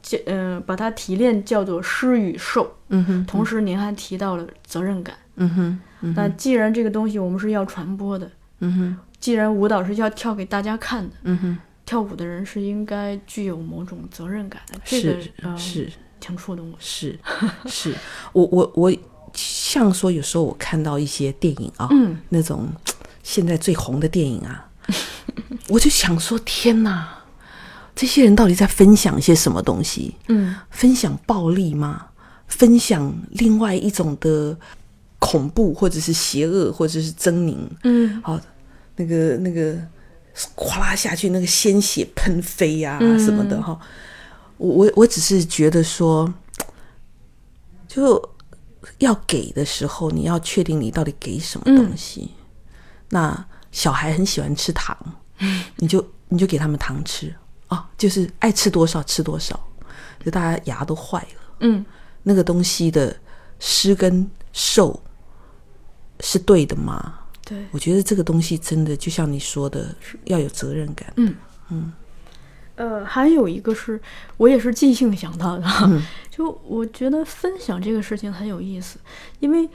[0.02, 5.14] 叫呃，把它提炼叫做施与受，嗯哼，同时您还提到了责任感。
[5.36, 8.28] 嗯哼，嗯那既然这个东西我们是要传播的，
[8.58, 14.80] 嗯哼，既然舞蹈是要跳给大家看的，嗯哼，跳舞的人是应该具有某种责任感的。
[14.84, 15.88] 这个是呃，是。
[16.18, 16.76] 挺触动我。
[16.80, 17.16] 是
[17.66, 17.94] 是，
[18.32, 18.92] 我我我
[19.36, 22.68] 像说有时候我看到一些电影啊，嗯那种
[23.22, 24.68] 现在最红的电影啊，
[25.68, 27.06] 我就想说天哪，
[27.94, 30.14] 这些人到底在分享一些什么东西？
[30.28, 32.06] 嗯分享暴力吗？
[32.48, 34.56] 分享另外一种的
[35.18, 37.56] 恐怖，或者是邪恶，或者是狰狞？
[37.82, 38.40] 嗯好，
[38.94, 39.76] 那个那个
[40.54, 43.78] 哗啦下去，那个鲜血喷飞呀、嗯什么的哈。
[44.58, 46.32] 我我我只是觉得说，
[47.88, 48.16] 就
[48.98, 52.32] 要给的时候，你要确定你到底给什么东西。
[53.10, 54.96] 那小孩很喜欢吃糖，
[55.76, 57.34] 你就你就给他们糖吃
[57.68, 59.58] 啊，就是爱吃多少吃多少，
[60.24, 61.42] 就大家牙都坏了。
[61.60, 61.84] 嗯
[62.22, 63.16] 那个东西的
[63.60, 65.00] 施跟受
[66.20, 67.20] 是对的吗？
[67.44, 69.94] 对，我觉得这个东西真的就像你说的，
[70.24, 71.12] 要有责任感。
[72.76, 74.00] 呃，还有一个是
[74.36, 76.02] 我也是即兴想到的，嗯。
[76.30, 78.98] 就我觉得分享这个事情很有意思，
[79.40, 79.68] 因为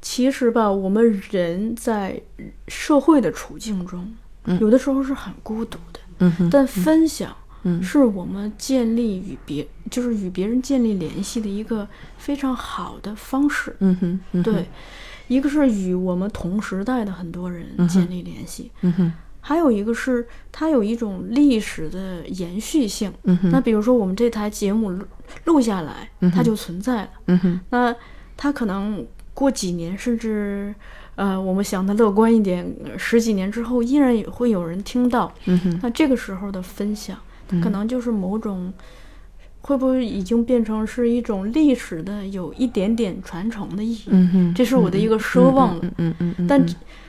[0.00, 2.20] 其实吧，我们人在
[2.68, 4.14] 社会的处境中，
[4.60, 7.36] 有的时候是很孤独的，但分享。
[7.64, 7.82] 嗯。
[7.82, 11.88] 是我们建立与别，就是与别人建立联系的一个
[12.18, 13.74] 非常好的方式。
[14.44, 14.68] 对，
[15.28, 19.12] 一个是与我们同时代的很多人建立联系，嗯哼，
[19.46, 23.12] 还有一个是它有一种历史的延续性。
[23.52, 25.04] 那比如说我们这台节目录
[25.44, 27.10] 录下来，它就存在了。
[27.68, 27.94] 那
[28.38, 30.74] 它可能过几年，甚至
[31.16, 35.30] 呃，我们想的乐观一点，呃十几年之后依然也会有人听到。
[35.82, 38.72] 那这个时候的分享，它可能就是某种，
[39.60, 44.52] 会不会已经变成是一种历史的有一点点传承的意义？
[44.54, 45.80] 这是我的一个奢望了。
[45.82, 46.64] 嗯嗯嗯嗯，但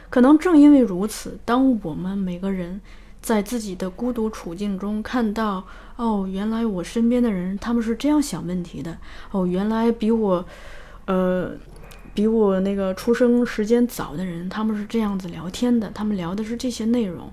[0.09, 2.79] 可能正因为如此，当我们每个人
[3.21, 5.65] 在自己的孤独处境中看到，
[5.95, 8.97] 哦，原来我身边的人他们是这样想问题的，
[9.31, 10.45] 哦，原来比我，
[11.05, 11.51] 呃，
[12.13, 17.29] 比我那个出生时间早的人，他们是这样子聊天的，他们聊的是这些内容，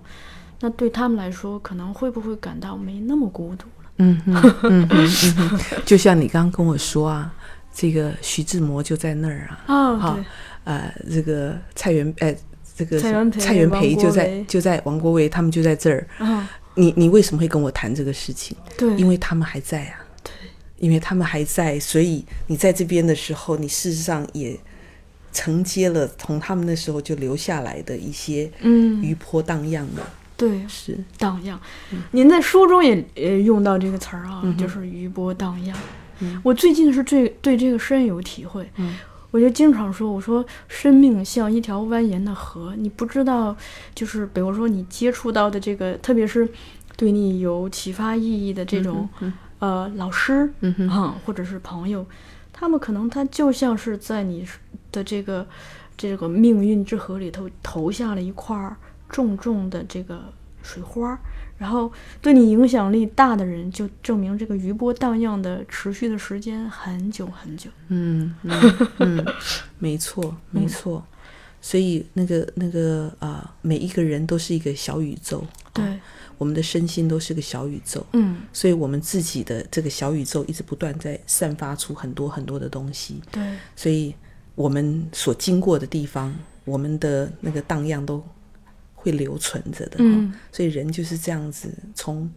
[0.60, 3.90] 那对他们来说，可能会不会感到没那么孤独了？
[3.98, 7.32] 嗯哼，嗯哼，嗯哼，就像你刚刚跟我说啊，
[7.72, 10.24] 这个徐志摩就在那儿啊，啊，
[10.64, 12.34] 呃，这个蔡元，呃，
[12.76, 16.06] 这个蔡元培就在就在王国维他们就在这儿。
[16.18, 18.56] 啊，你你为什么会跟我谈这个事情？
[18.76, 19.98] 对，因为他们还在啊。
[20.22, 20.32] 对，
[20.78, 24.58] 因为他们还在，所以你在这边的时候，你事实上也
[25.32, 30.02] 承接了从他们那时候就留下来的一些嗯，余波荡漾的，
[30.36, 31.60] 对，是荡漾。
[32.10, 35.76] 您在书中也呃用到这个词儿啊，就是余波荡漾。
[36.42, 38.64] 我最近是最对这个深有体会。
[39.32, 43.56] 我就经常说，我说生命像一条蜿蜒的河，你不知道，
[43.94, 46.48] 就是比如说你接触到的这个，特别是
[46.96, 49.08] 对你有启发意义的这种、
[49.58, 50.88] 呃老师，嗯哼。
[50.88, 52.06] 啊，或者是朋友，
[52.52, 54.46] 他们可能他就像是在你
[54.92, 55.46] 的这个
[55.96, 58.76] 这个命运之河里头投下了一块儿
[59.08, 60.24] 重重的这个
[60.62, 61.18] 水花儿，
[61.62, 67.70] 然后对你影响力大的人，就证明这个余波荡漾的持续的时间很久很久。
[67.86, 69.26] 嗯嗯嗯，
[69.78, 71.04] 没错没错。
[71.60, 75.84] 所以那个那个啊、每一个人都是一个小宇宙，对，
[76.36, 84.12] 我们的身心都是个小宇宙，嗯，所以我们自己的这个小宇宙一直不断在散发出很多很多的东西，对，所以
[84.56, 88.20] 我们所经过的地方，我们的那个荡漾都
[89.02, 89.96] 会留存着的。
[89.98, 92.30] 嗯所以人就是这样子，从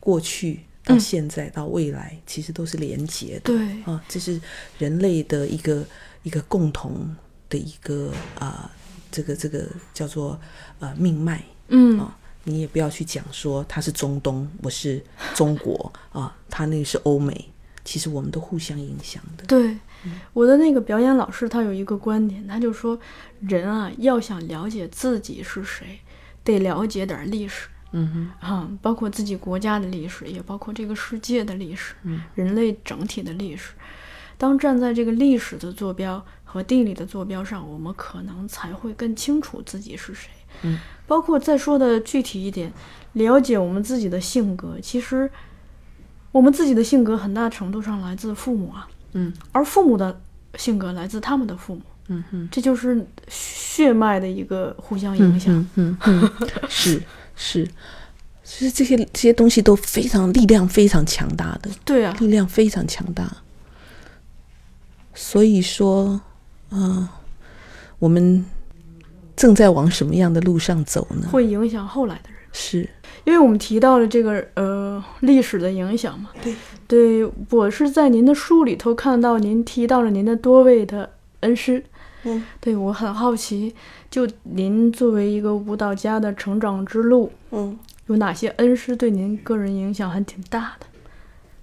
[0.00, 3.52] 过去到现在到未来，其实都是连结的。
[3.52, 4.40] 对，啊，这是
[4.78, 5.84] 人类的一个
[6.22, 7.14] 一个共同
[7.50, 8.70] 的一个啊、
[9.10, 10.40] 这个这个叫做
[10.78, 11.44] 呃命脉。
[11.68, 17.50] 嗯啊，你也不要去讲说他是中东，我是中国啊，他那个是欧美，
[17.84, 19.44] 其实我们都互相影响的。
[19.44, 19.76] 对，
[20.32, 22.98] 我的那个表演老师他有一个观点，他就说，
[23.40, 26.00] 人啊要想了解自己是谁，
[26.44, 27.68] 得了解点儿历史。
[27.92, 33.72] 嗯啊，包括自己国家的历史，也包括这个世界的历史，嗯人类整体的历史。
[34.36, 40.30] 当站在这个历史的坐标和地理的坐标上，我们可能才会更清楚自己是谁。
[40.62, 42.72] 嗯，包括再说的具体一点，
[43.14, 44.78] 了解我们自己的性格。
[44.80, 45.30] 其实，
[46.30, 50.20] 我们自己的性格很大程度上来自父母啊，嗯，而父母的
[50.56, 55.54] 性格来自他们的父母，嗯哼这就是血脉的一个互相影响。
[55.76, 57.02] 嗯嗯嗯，是
[57.36, 57.68] 是，
[58.44, 63.30] 其实这些这些东西都非常力量非常强大的，对啊，力量非常强大。
[65.14, 66.20] 所以说，
[66.70, 67.08] 嗯、
[67.98, 68.44] 我们
[69.34, 71.28] 正在往什么样的路上走呢？
[71.30, 72.37] 会影响后来的人。
[72.52, 72.88] 是，
[73.24, 76.54] 因为我们提到了这个呃历史的影响嘛，对，
[76.86, 81.84] 对我是在您的书里头看到您提到了您的多位的恩师，
[82.24, 83.74] 嗯，对我很好奇，
[84.10, 90.86] 就您作为一个舞蹈家的成长之路，嗯，有哪些恩师对您个人影响还挺大的？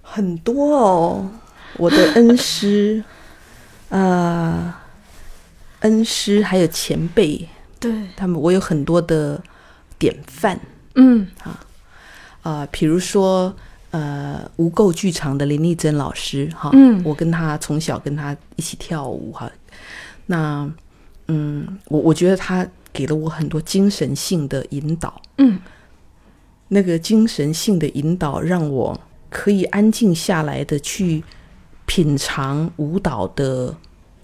[0.02, 1.30] 很多哦，
[1.78, 3.04] 我的恩师，
[3.90, 4.74] 呃，
[5.80, 9.42] 恩师还有前辈，对，他们我有很多的
[9.98, 10.60] 典范
[10.96, 11.28] 嗯。
[12.42, 13.56] 啊、比如说
[13.92, 17.02] 呃，无垢剧场的林丽珍老师哈，嗯。
[17.04, 19.50] 我跟他从小跟他一起跳舞哈，
[20.26, 20.70] 那
[21.28, 25.60] 嗯，我我觉得他给了我很多精神性的引导，嗯。
[26.68, 31.24] 那个精神性的引导让我可以安静下来的去
[31.86, 33.76] 品尝舞蹈的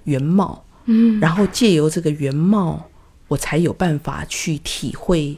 [0.05, 2.83] 原貌，嗯，然后借由这个原貌，
[3.27, 5.37] 我才有办法去体会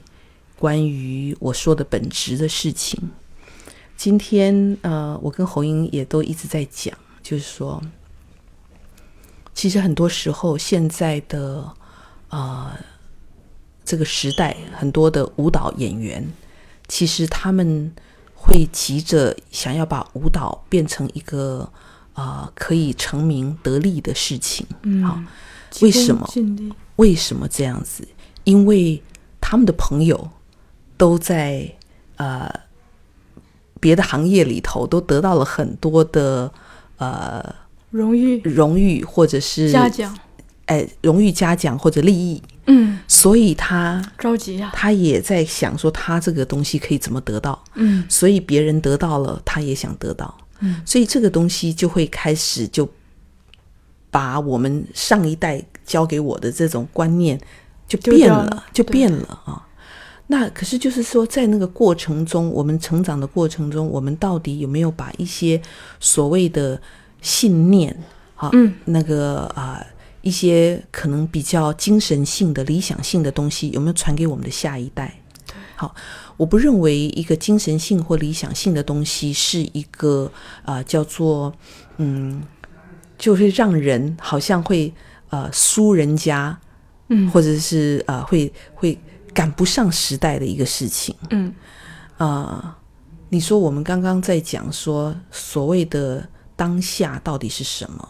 [0.64, 2.98] 关于我说的本职的事情。
[3.98, 7.84] 今天呃，我跟侯英也都一直在讲，就是说，
[9.54, 11.70] 其实很多时候现在的
[12.30, 12.72] 呃
[13.84, 16.26] 这个时代，很多的舞蹈演员，
[16.88, 17.92] 其实他们
[18.34, 21.70] 会急着想要把舞蹈变成一个
[22.14, 24.66] 呃可以成名得利的事情。
[24.84, 25.22] 嗯好，
[25.82, 26.26] 为什么？
[26.96, 28.08] 为什么这样子？
[28.46, 29.04] 因为
[29.42, 30.30] 他们的朋友
[30.98, 31.70] 都在
[32.18, 32.50] 呃
[33.80, 36.52] 别的行业里头都得到了很多的
[36.98, 37.56] 呃
[37.92, 38.42] 荣誉。
[38.44, 40.18] 荣誉或者是嘉奖，
[40.66, 48.06] 哎荣誉嘉奖或者利益，嗯，所以他着急呀、他也在想说他这个东西可以怎么得到，嗯。
[48.10, 52.90] 所以别人得到了，他也想得到，嗯，所以这个东西就会开始就
[54.10, 57.40] 把我们上一代教给我的这种观念
[57.88, 59.68] 就变了就变了啊。
[60.28, 65.62] 那可是就是说，在那个过程中，我们成长的过程中，我们到底有没有把一些
[66.00, 66.82] 所谓的
[67.22, 67.96] 信念
[68.36, 69.86] 啊，嗯那个啊、
[70.22, 75.14] 一些可能比较精神性的、理想性的东西，有没有传给我们的下一代？
[75.76, 75.94] 好，
[76.38, 80.32] 我不认为一个精神性或理想性的东西是一个
[80.64, 81.54] 啊、呃叫做
[81.98, 82.42] 嗯，
[83.18, 84.94] 就是让人好像会
[85.30, 86.58] 呃输人家，
[87.10, 88.98] 嗯或者是呃会会
[89.34, 91.16] 赶不上时代的一个事情。
[91.30, 91.54] 嗯
[92.18, 92.78] 啊，
[93.30, 98.08] 你说我们刚刚在讲说所谓的当下到底是什么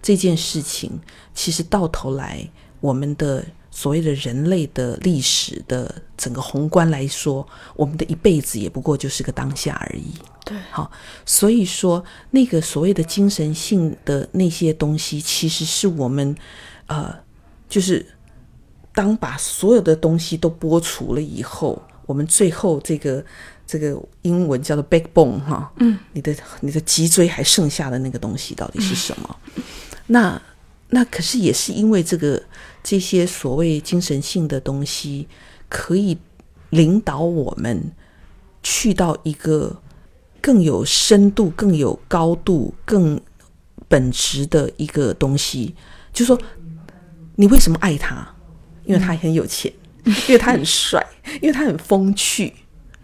[0.00, 0.98] 这件事情，
[1.34, 2.48] 其实到头来，
[2.80, 10.14] 我们的所谓的人类的历史的整个宏观来说，我们的一辈子也不过就是个当下而已。
[10.44, 10.90] 对，好，
[11.24, 16.34] 所以说那个所谓的精神性的那些东西，其实是我们
[16.86, 17.14] 呃，
[17.68, 18.04] 就是
[18.94, 23.24] 当把所有的东西都剥除了以后，我们最后这个
[23.66, 29.36] 这个英文叫做 backbone 哈，嗯，你的你的脊椎还剩下的那个东西到底是什么？
[30.06, 30.40] 那
[30.90, 32.42] 那可是也是因为这个
[32.82, 35.26] 这些所谓精神性的东西，
[35.70, 36.18] 可以
[36.68, 37.82] 领导我们
[38.62, 39.74] 去到一个
[40.40, 43.18] 更有深度、更有高度、更
[43.88, 45.74] 本质的一个东西。
[46.12, 46.38] 就说
[47.36, 48.31] 你为什么爱他？
[48.84, 49.72] 因为他很有钱，
[50.04, 51.04] 因为他很帅，
[51.40, 52.52] 因为他很风趣，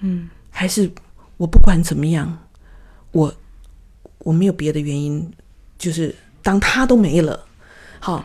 [0.01, 0.91] 嗯，还是
[1.37, 2.47] 我不管怎么样，
[3.13, 3.33] 我
[4.19, 5.31] 我没有别的原因，
[5.79, 7.47] 就是当他都没了，
[8.01, 8.25] 好，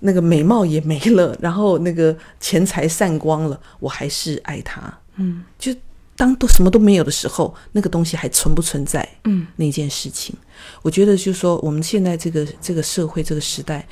[0.00, 5.74] 那个美貌也没了，然后那个钱财散光了，我还是爱他，嗯，就
[6.16, 9.06] 当都什么都没有的时候，那个东西还存不存在？
[9.24, 10.34] 嗯，那件事情，
[10.82, 13.86] 我觉得就是说，我们现在这个这个社会这个时代，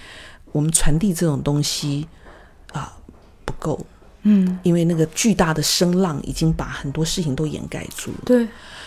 [0.53, 2.07] 我们传递这种东西
[2.73, 2.97] 啊
[3.45, 3.85] 不够，
[4.23, 8.19] 嗯，因为那个巨大的声浪已经把很多事情都掩盖住了。
[8.25, 8.47] 对，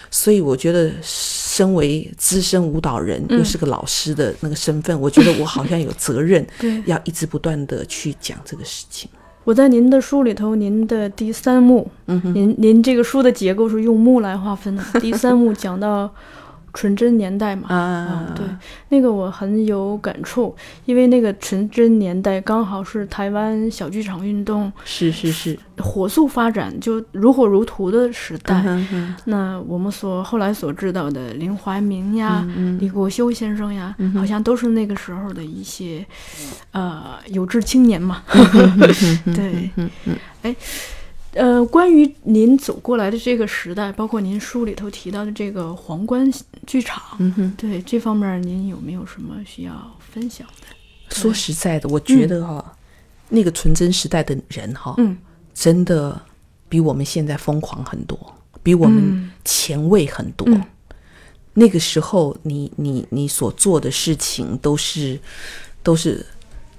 [0.10, 9.10] 所以我觉得，身为资深舞蹈人，嗯又是个老师的那个身份，我觉得我好像有责任 对要一直不断的去讲这个事情。
[9.44, 14.84] 我在您的书里头，您的第三幕，嗯，您您这个书的结构是用幕来划分的。
[15.00, 16.12] 第三幕讲到
[16.76, 18.46] 纯真年代嘛，啊嗯，对，
[18.90, 20.54] 那个我很有感触，
[20.84, 28.64] 因为那个纯真年代刚好是台湾小剧场运动是是是，火速发展，就如火如荼的时代。
[29.24, 36.06] 那我们所后来所知道的林怀民呀、嗯李国修先生呀，嗯好像都是那个时候的一些
[36.72, 38.22] 呃有志青年嘛。
[39.34, 39.90] 对，嗯
[41.36, 46.32] 呃，关于您走过来的这个时代，包括您书里头提到的这个皇冠
[46.66, 47.02] 剧场。
[47.58, 51.14] 对这方面您有没有什么需要分享的？
[51.14, 52.74] 说实在的，我觉得哈、
[53.28, 55.18] 那个纯真时代的人哈、嗯
[55.54, 56.20] 真的
[56.68, 58.18] 比我们现在疯狂很多，
[58.64, 60.48] 比我们嗯前卫很多。
[60.50, 60.64] 嗯
[61.58, 65.18] 那个时候你，你你所做的事情都是
[65.82, 66.26] 都是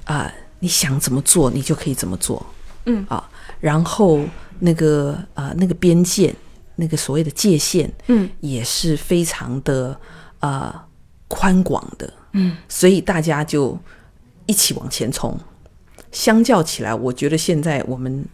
[0.04, 2.44] 啊、你想怎么做，你就可以怎么做。
[2.84, 3.28] 嗯啊，
[3.58, 4.20] 然后
[4.60, 6.34] 那个啊、那个边界，
[6.76, 9.98] 那个所谓的界限，嗯也是非常的
[10.40, 10.74] 呃
[11.28, 12.12] 宽广的。
[12.32, 13.78] 嗯所以大家就
[14.46, 15.38] 一起往前冲。
[16.12, 18.24] 相较起来，我觉得现在我们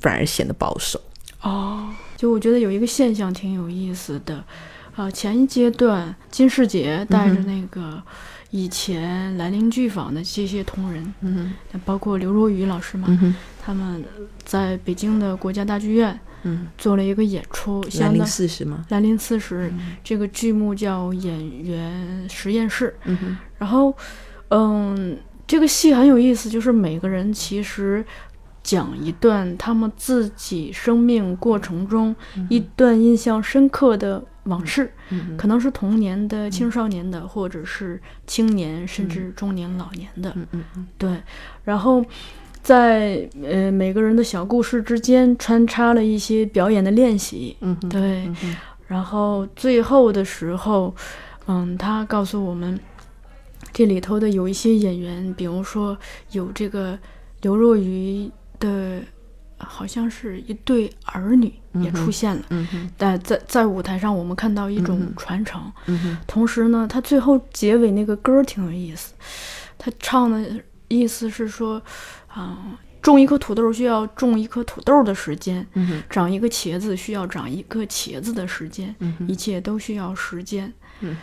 [0.00, 1.00] 反而显得保守。
[1.42, 4.42] 哦，就我觉得有一个现象挺有意思的，
[4.96, 8.02] 啊，前一阶段金世杰带着那个
[8.50, 11.52] 以前兰陵剧坊的这些同仁，嗯
[11.84, 14.02] 包括刘若愚老师嘛，嗯他们
[14.44, 18.86] 在北京的国家大剧院嗯，做了一个演出，兰陵四十吗？
[18.88, 19.70] 兰陵四十
[20.02, 23.92] 这个剧目叫《演员实验室》，嗯哼，然后，
[24.48, 28.04] 嗯，这个戏很有意思，就是每个人其实
[28.68, 32.14] 讲一段他们自己生命过程中
[32.50, 34.92] 一段印象深刻的往事，
[35.38, 40.30] 可能是童年的、青少年的，或者是青年甚至中年、老年的。
[40.52, 40.62] 嗯
[40.98, 41.16] 对，
[41.64, 42.04] 然后
[42.62, 47.56] 在呃每个人的小故事之间穿插了一些表演的练习。
[47.88, 48.30] 对，
[48.86, 50.94] 然后最后的时候，
[51.46, 52.78] 嗯，他告诉我们。
[53.72, 55.96] 这里头的有一些演员，比如说
[56.32, 56.98] 有这个
[57.42, 59.00] 刘若瑀的，
[59.56, 62.42] 好像是一对儿女也出现了。
[62.96, 65.60] 但在在舞台上，我们看到一种传承。
[66.26, 69.14] 同时呢，他最后结尾那个歌挺有意思，
[69.76, 71.82] 他唱的意思是说，
[72.28, 80.72] 啊，种一颗土豆需要种一颗土豆的时间，嗯长一个茄子需要长一个茄子的时间，嗯一切都需要时间。
[81.00, 81.16] 嗯。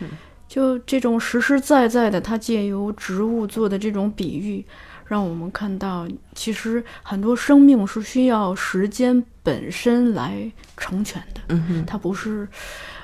[0.48, 4.64] 就这种实实在在的，他借由植物做的这种比喻，
[5.08, 11.40] 让我们看到，其实很多生命是需要时间本身来成全的。
[11.48, 12.48] 嗯哼，它不是，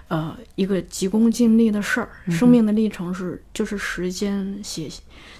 [0.08, 2.08] 呃，一个急功近利的事儿。
[2.28, 4.88] 生命的历程是，就是时间写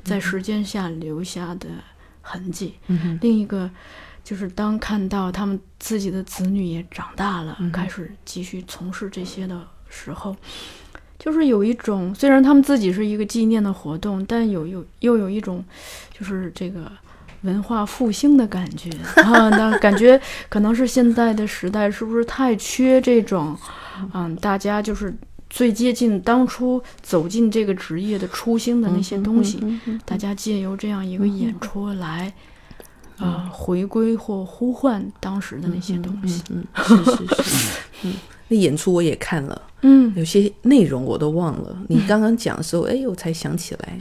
[0.05, 1.69] 在时间下留下的
[2.21, 2.75] 痕迹。
[3.21, 3.69] 另一个
[4.23, 10.37] 就是当看到他们自己的子女也长大了，嗯开始继续从事这些的时候。
[11.25, 15.65] 就是有一种，虽然他们自己是一个纪念的活动，但有有又有一种，
[16.13, 16.91] 就是这个
[17.43, 18.91] 文化复兴的感觉
[19.23, 19.49] 啊。
[19.51, 23.57] 那感觉可能是现在的时代是不是太缺这种，
[24.13, 25.15] 嗯，大家就是
[25.49, 29.63] 最接近当初走进这个职业的初心的那些东西，
[30.05, 32.33] 大家借由这样一个演出来，
[33.19, 36.43] 啊，回归或呼唤当时的那些东西。
[36.51, 38.15] 嗯，是是是，嗯，
[38.53, 39.63] 那演出我也看了。
[39.81, 41.77] 嗯，有些内容我都忘了。
[41.89, 43.99] 你刚刚讲的时候，哎，我才想起来。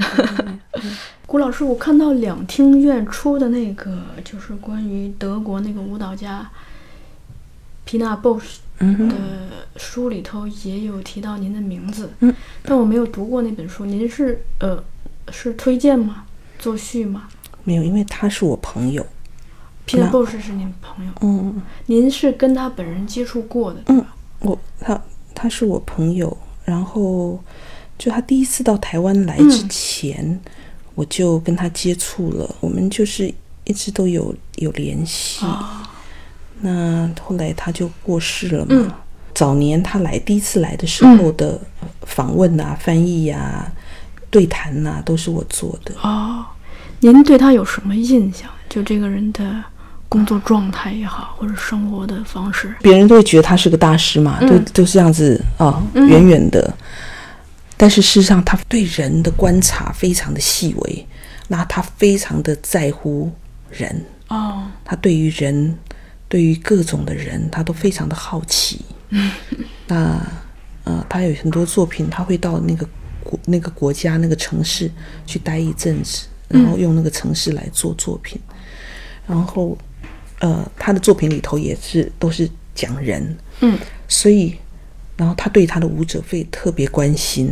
[1.25, 6.51] 谷老师，我看到两厅院出的那个，就是关于德国那个舞蹈家
[7.85, 9.15] 皮纳· s 什的
[9.77, 12.09] 书里头也有提到您的名字。
[12.19, 13.85] 嗯，但我没有读过那本书。
[13.85, 14.83] 您是呃
[15.31, 16.25] 是推荐吗？
[16.59, 17.29] 作序吗？
[17.63, 19.05] 没有，因为他是我朋友。
[19.85, 21.11] 皮纳· s 是您朋友？
[21.21, 23.81] 嗯，您是跟他本人接触过的？
[23.87, 24.05] 嗯，
[24.41, 25.01] 我他。
[25.33, 27.39] 他是我朋友，然后
[27.97, 30.39] 就他第一次到台湾来之前，
[30.93, 33.33] 我就跟他接触了，我们就是
[33.63, 35.43] 一直都有有联系。
[36.59, 38.97] 那后来他就过世了嘛。
[39.33, 41.59] 早年他来第一次来的时候的
[42.01, 43.71] 访问啊、翻译呀、
[44.29, 45.95] 对谈呐，都是我做的。
[46.03, 46.45] 哦，
[46.99, 48.47] 您对他有什么印象？
[48.69, 49.63] 就这个人的。
[50.11, 56.73] 工作状态也好，或者生活的方式，别人都会觉得他是个大师嘛，都都是这样子啊，远远的。
[57.77, 61.07] 但是事实上，他对人的观察非常的细微，
[61.47, 63.31] 那他非常的在乎
[63.69, 65.77] 人哦，他对于人，
[66.27, 68.81] 对于各种的人，他都非常的好奇。
[69.87, 70.21] 那
[70.83, 72.85] 呃，他有很多作品，他会到那个
[73.23, 74.91] 国、那个国家、那个城市
[75.25, 78.37] 去待一阵子，然后用那个城市来做作品，
[79.25, 79.77] 然后。
[80.41, 83.77] 呃，他的作品里头也是都是讲人，嗯，
[84.07, 84.55] 所以，
[85.15, 87.47] 然后他对他的舞者会特别关心，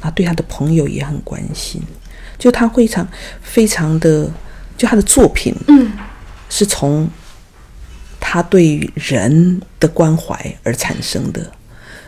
[0.00, 1.82] 啊，对他的朋友也很关心，
[2.38, 3.06] 就他非常
[3.42, 4.30] 非常的，
[4.78, 5.92] 就他的作品，嗯，
[6.48, 7.06] 是从
[8.18, 11.52] 他对人的关怀而产生的，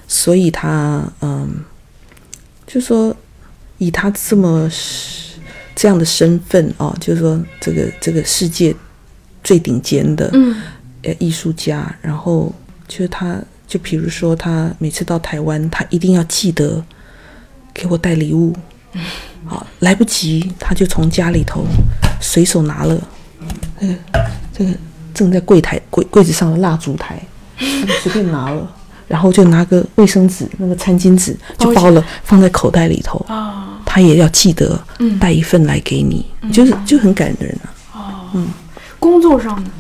[0.08, 1.62] 所以他嗯，
[2.66, 3.14] 就说
[3.76, 4.70] 以他这么
[5.74, 8.74] 这样的身份哦，就是说这个这个世界。
[9.44, 10.32] 最顶尖的，
[11.02, 12.50] 呃，艺术家，然后
[12.88, 13.38] 就是他，
[13.68, 16.82] 就比如说他每次到台湾，他一定要记得
[17.74, 18.56] 给我带礼物，
[19.44, 21.66] 好，来不及，他就从家里头
[22.22, 22.98] 随手拿了
[23.78, 23.94] 那个
[24.50, 24.70] 这个
[25.12, 27.20] 正在柜台柜柜子上的蜡烛台，
[27.58, 28.66] 他就随便拿了，
[29.06, 33.24] 然后就拿个卫生纸，那个餐巾纸就包了放在口袋里头，
[33.84, 34.82] 他也要记得
[35.20, 38.30] 带一份来给你，就是就很感人啊，哦。
[38.32, 38.48] 嗯。
[39.04, 39.70] 工作上呢？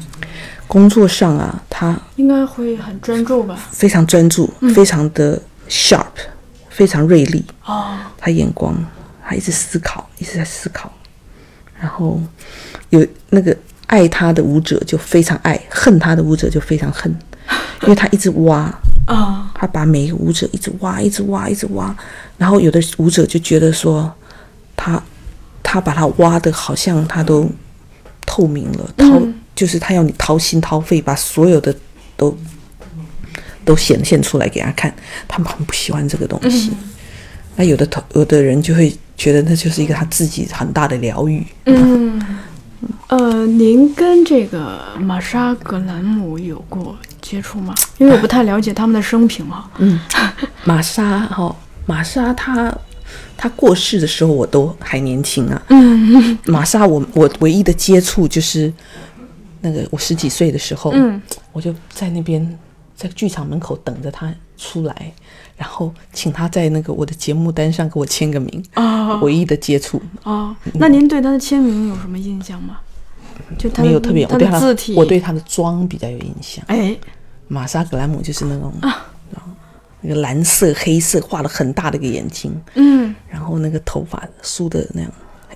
[0.68, 3.58] 工作上啊，他应该会很专注吧？
[3.72, 6.04] 非常专注，非常的 sharp，
[6.68, 7.42] 非常锐利。
[7.64, 8.76] 哦，他眼光，
[9.26, 10.92] 他一直思考，一直在思考。
[11.80, 12.20] 然后
[12.90, 13.56] 有那个
[13.86, 17.10] 爱他的舞者就非常爱，恨他的舞者就非常恨，
[17.84, 18.70] 因为他一直挖
[19.06, 21.96] 啊，他把每一个舞者一直挖，一直挖，一直挖。
[22.36, 24.12] 然后有的舞者就觉得说，
[24.76, 25.02] 他
[25.62, 27.50] 他把他挖的好像他都。
[28.26, 29.20] 透明了，掏
[29.54, 31.74] 就是他要你掏心掏肺，把所有的
[32.16, 32.36] 都
[33.64, 34.94] 都显现出来给他看。
[35.28, 36.72] 他们很不喜欢这个东西。
[37.56, 41.46] 那有的头有的人就会觉得那就是一个他自己很大的疗愈。
[41.66, 42.20] 嗯，
[43.06, 47.72] 呃，您跟这个玛莎·格兰姆有过接触吗？
[47.98, 49.70] 因为我不太了解他们的生平啊。
[49.78, 50.00] 嗯，
[50.64, 51.54] 玛莎哈、
[51.86, 52.76] 玛莎她
[53.36, 55.62] 她过世的时候我都还年轻啊。
[55.68, 58.72] 嗯玛莎我我唯一的接触就是
[59.60, 61.20] 那个我十几岁的时候，嗯，
[61.52, 62.58] 我就在那边
[62.94, 65.12] 在剧场门口等着他出来，
[65.56, 68.64] 然后请他在那个我的节目单上给我签个名。
[68.74, 72.78] 啊唯一的接触啊，那您对他的签名有什么印象吗？
[73.58, 76.64] 就他没有特别，他我对他的字体，我对他的妆比较有印象。
[76.68, 76.96] 哎
[77.48, 79.06] 玛莎·格兰姆就是那种啊
[80.06, 83.14] 那个蓝色、黑色，画了很大的一个眼睛，嗯。
[83.28, 85.10] 然后那个头发梳的那样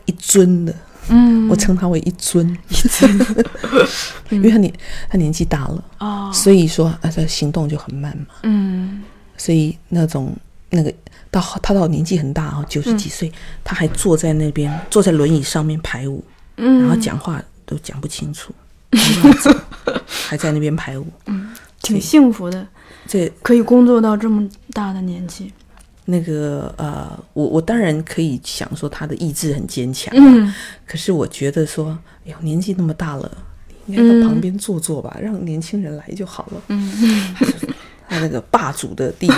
[0.07, 0.75] 一尊的，
[1.11, 1.47] 嗯。
[1.49, 3.27] 我称他为一尊，一尊，
[4.31, 4.73] 因为他年
[5.09, 9.03] 他年纪大了，啊所以说啊，他行动就很慢嘛，嗯。
[9.37, 10.35] 所以那种
[10.71, 10.93] 那个
[11.31, 13.31] 到他到年纪很大啊，九十几岁，
[13.63, 16.25] 他还坐在那边坐在轮椅上面排舞，
[16.57, 18.53] 嗯，然后讲话都讲不清楚，
[20.27, 21.07] 还 在那边排舞，
[21.89, 22.67] 挺幸福的，
[23.07, 25.53] 这可以工作到这么大的年纪。
[26.07, 30.55] 那个呃，我我当然可以想说他的意志很坚强，嗯。
[30.87, 33.31] 可是我觉得说，哎呦，年纪那么大了，
[33.85, 36.63] 你应该到旁边坐坐吧，让年轻人来就好了。
[36.69, 37.35] 嗯。
[38.09, 39.37] 他那个霸主的地位，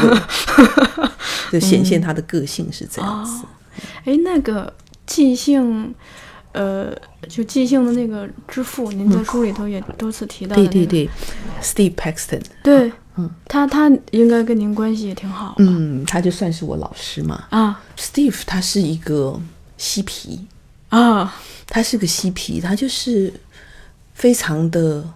[1.50, 3.44] 就显现他的个性是这样子。
[4.04, 4.72] 哎，那个
[5.04, 5.92] 即兴，
[6.52, 6.96] 呃，
[7.28, 10.68] 就即兴的那个之父，您在书里头也多次提到、那个。
[10.68, 11.06] 对对。
[11.06, 11.10] 对
[11.62, 13.30] ，Steve Paxton，对，嗯。
[13.46, 15.54] 他他应该跟您关系也挺好吧？
[15.58, 17.44] 嗯，他就算是我老师嘛。
[17.50, 17.82] 啊。
[17.96, 19.40] Steve 他是一个
[19.76, 20.46] 嬉皮，
[20.88, 21.34] 啊。
[21.66, 23.32] 他是个嬉皮，他就是
[24.14, 25.08] 非常的，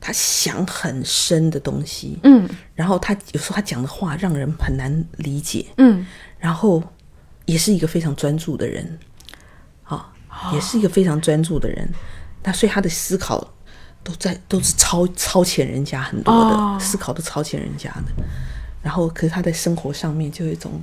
[0.00, 2.48] 他想很深的东西，嗯。
[2.74, 6.06] 然后他有时候他讲的话让人很难理解，嗯。
[6.38, 6.82] 然后
[7.44, 9.09] 也是一个非常专注的人，啊、
[10.52, 11.88] 也是一个非常专注的人。
[12.42, 13.46] 那所以他的思考
[14.02, 18.24] 都在都是超超前人家很多的、哦思考都超前人家的。
[18.82, 20.82] 然后可是他在生活上面就有一种，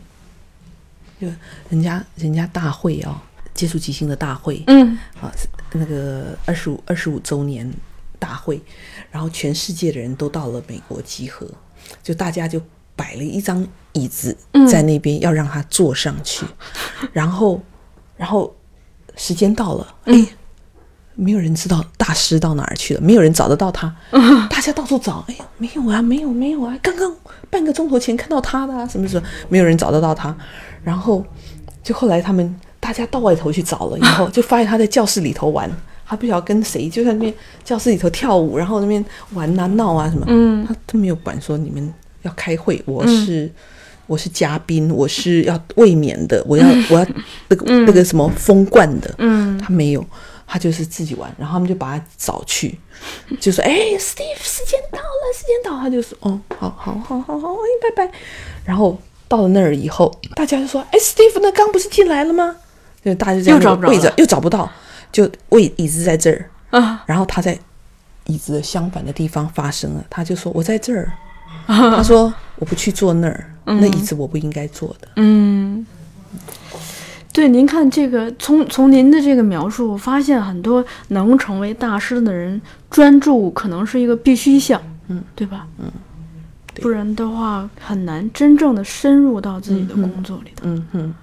[1.20, 1.28] 就
[1.70, 3.20] 人家人家大会哦，
[3.55, 5.32] 接触即兴的大会，嗯啊，
[5.72, 7.68] 那个二十五二十五周年
[8.20, 8.62] 大会，
[9.10, 11.49] 然后全世界的人都到了美国集合，
[12.03, 12.62] 就大家就
[12.95, 14.38] 摆了一张椅子
[14.70, 16.45] 在那边，要让他坐上去，
[17.12, 17.60] 然后
[18.16, 18.55] 然后
[19.18, 20.26] 时间到了，哎。
[21.20, 23.91] 没有人知道大师到哪儿去了，没有人找得到他，
[24.51, 27.11] 大家到处找，哎呀，没有啊，没有，没有啊，刚刚
[27.49, 30.38] 半个钟头前看到他的、啊，什么什么，没有人找得到他，
[30.84, 31.26] 然后
[31.82, 35.68] 就后来他们大家到外头去找了，以后 就发现他在教室里头玩，
[36.05, 39.03] 他不晓得跟谁就在那边教室里头跳舞，然后那边
[39.34, 40.63] 玩啊闹啊什么，嗯。
[40.68, 41.91] 他都没有管说你们
[42.22, 43.51] 要开会，我是、
[44.08, 47.05] 我是嘉宾，我是要卫冕的，我要 我要
[47.49, 50.05] 那个、那个什么封冠的，嗯他没有，
[50.47, 52.80] 他就是自己玩，然后他们就把他找去，
[53.39, 58.12] 就说：“哎，Steve，时间到了，时间到了。”他就说：“哦，好好好好好，哎，拜拜。”
[58.66, 58.97] 然后
[59.28, 62.55] 到了那儿以后，大家就说：“哎，Steve，那刚不是进来了吗？”
[63.03, 64.70] 就大家又找不着了位置又找不到，
[65.12, 67.58] 就位椅子在这儿，啊然后他在
[68.26, 71.12] 椅子的相反的地方发生了，他就说：“我在这儿。”
[71.68, 75.07] 他说：“我不去坐那儿，那椅子我不应该坐的。
[75.18, 75.86] 嗯。
[77.34, 82.59] 对，您看这个，从从您的这个描述，我发现很多能成为大师的人，
[82.89, 85.68] 专注可能是一个必须项，嗯，对吧？
[85.78, 85.86] 嗯，
[86.82, 90.63] 不然的话很难真正的深入到自己的工作里头。
[90.63, 91.13] 嗯嗯，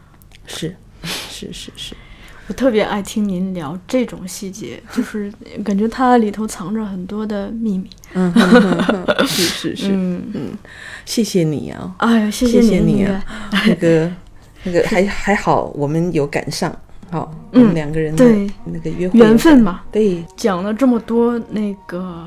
[0.47, 1.97] 是是是是，
[2.47, 5.32] 我特别爱听您聊这种细节，就是
[5.64, 7.90] 感觉它里头藏着很多的秘密。
[8.15, 8.33] 嗯
[9.27, 10.57] 是是是，嗯，
[11.05, 13.23] 谢谢你啊，哎呀，谢谢你啊，
[13.67, 14.11] 那个
[14.65, 16.75] 那个还还好，我们有赶上，
[17.11, 18.51] 好，我们两个人的对。
[18.65, 19.83] 那个约会，缘分嘛。
[19.93, 22.27] 对，讲了这么多，那个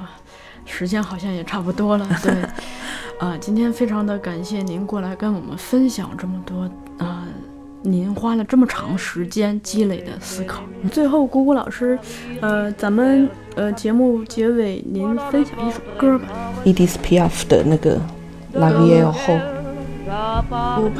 [0.65, 2.07] 时间好像也差不多了。
[2.21, 2.33] 对，
[3.19, 7.25] 啊、今天非常的感谢您过来跟我们分享这么多啊、
[7.87, 10.61] 您花了这么长时间积累的思考，
[10.91, 11.97] 最后姑姑老师，
[12.41, 16.27] 呃，咱们呃节目结尾，您分享一首歌吧
[16.65, 17.95] ，Edith Piaf 的那个
[18.51, 19.39] 《La Vie En Rose》，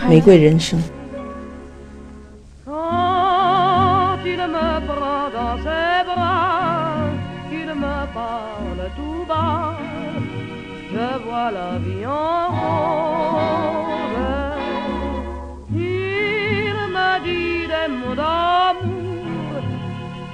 [0.08, 0.82] 玫瑰人生。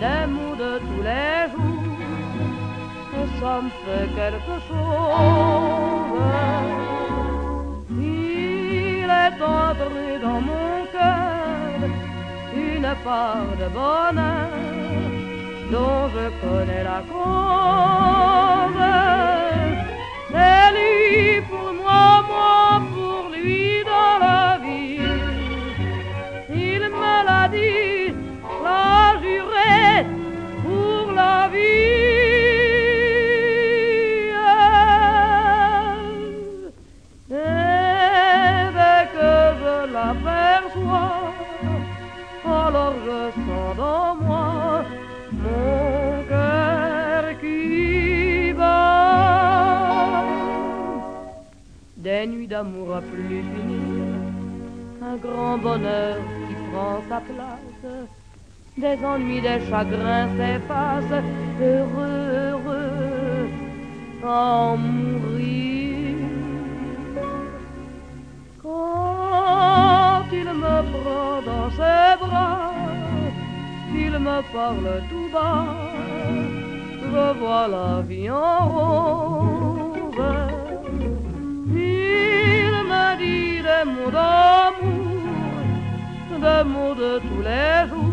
[0.04, 1.98] Des mots de tous les jours,
[3.12, 6.24] que ça me fait quelque chose.
[7.90, 11.78] Il est entré dans mon cœur
[12.70, 14.54] une part de bonheur
[15.74, 18.84] dont je connais la cause.
[20.32, 22.93] C'est lui pour moi, moi
[52.04, 54.06] Des nuits d'amour à plus finir,
[55.02, 58.23] un grand bonheur qui prend sa place.
[58.76, 61.22] Des ennuis, des chagrins s'effacent,
[61.62, 63.48] heureux, heureux,
[64.26, 66.18] en mourir.
[68.64, 72.74] Quand il me prend dans ses bras,
[73.94, 75.68] il me parle tout bas,
[77.04, 80.26] je vois la vie en rose.
[81.68, 85.22] Il me dit des mots d'amour,
[86.42, 88.13] des mots de tous les jours,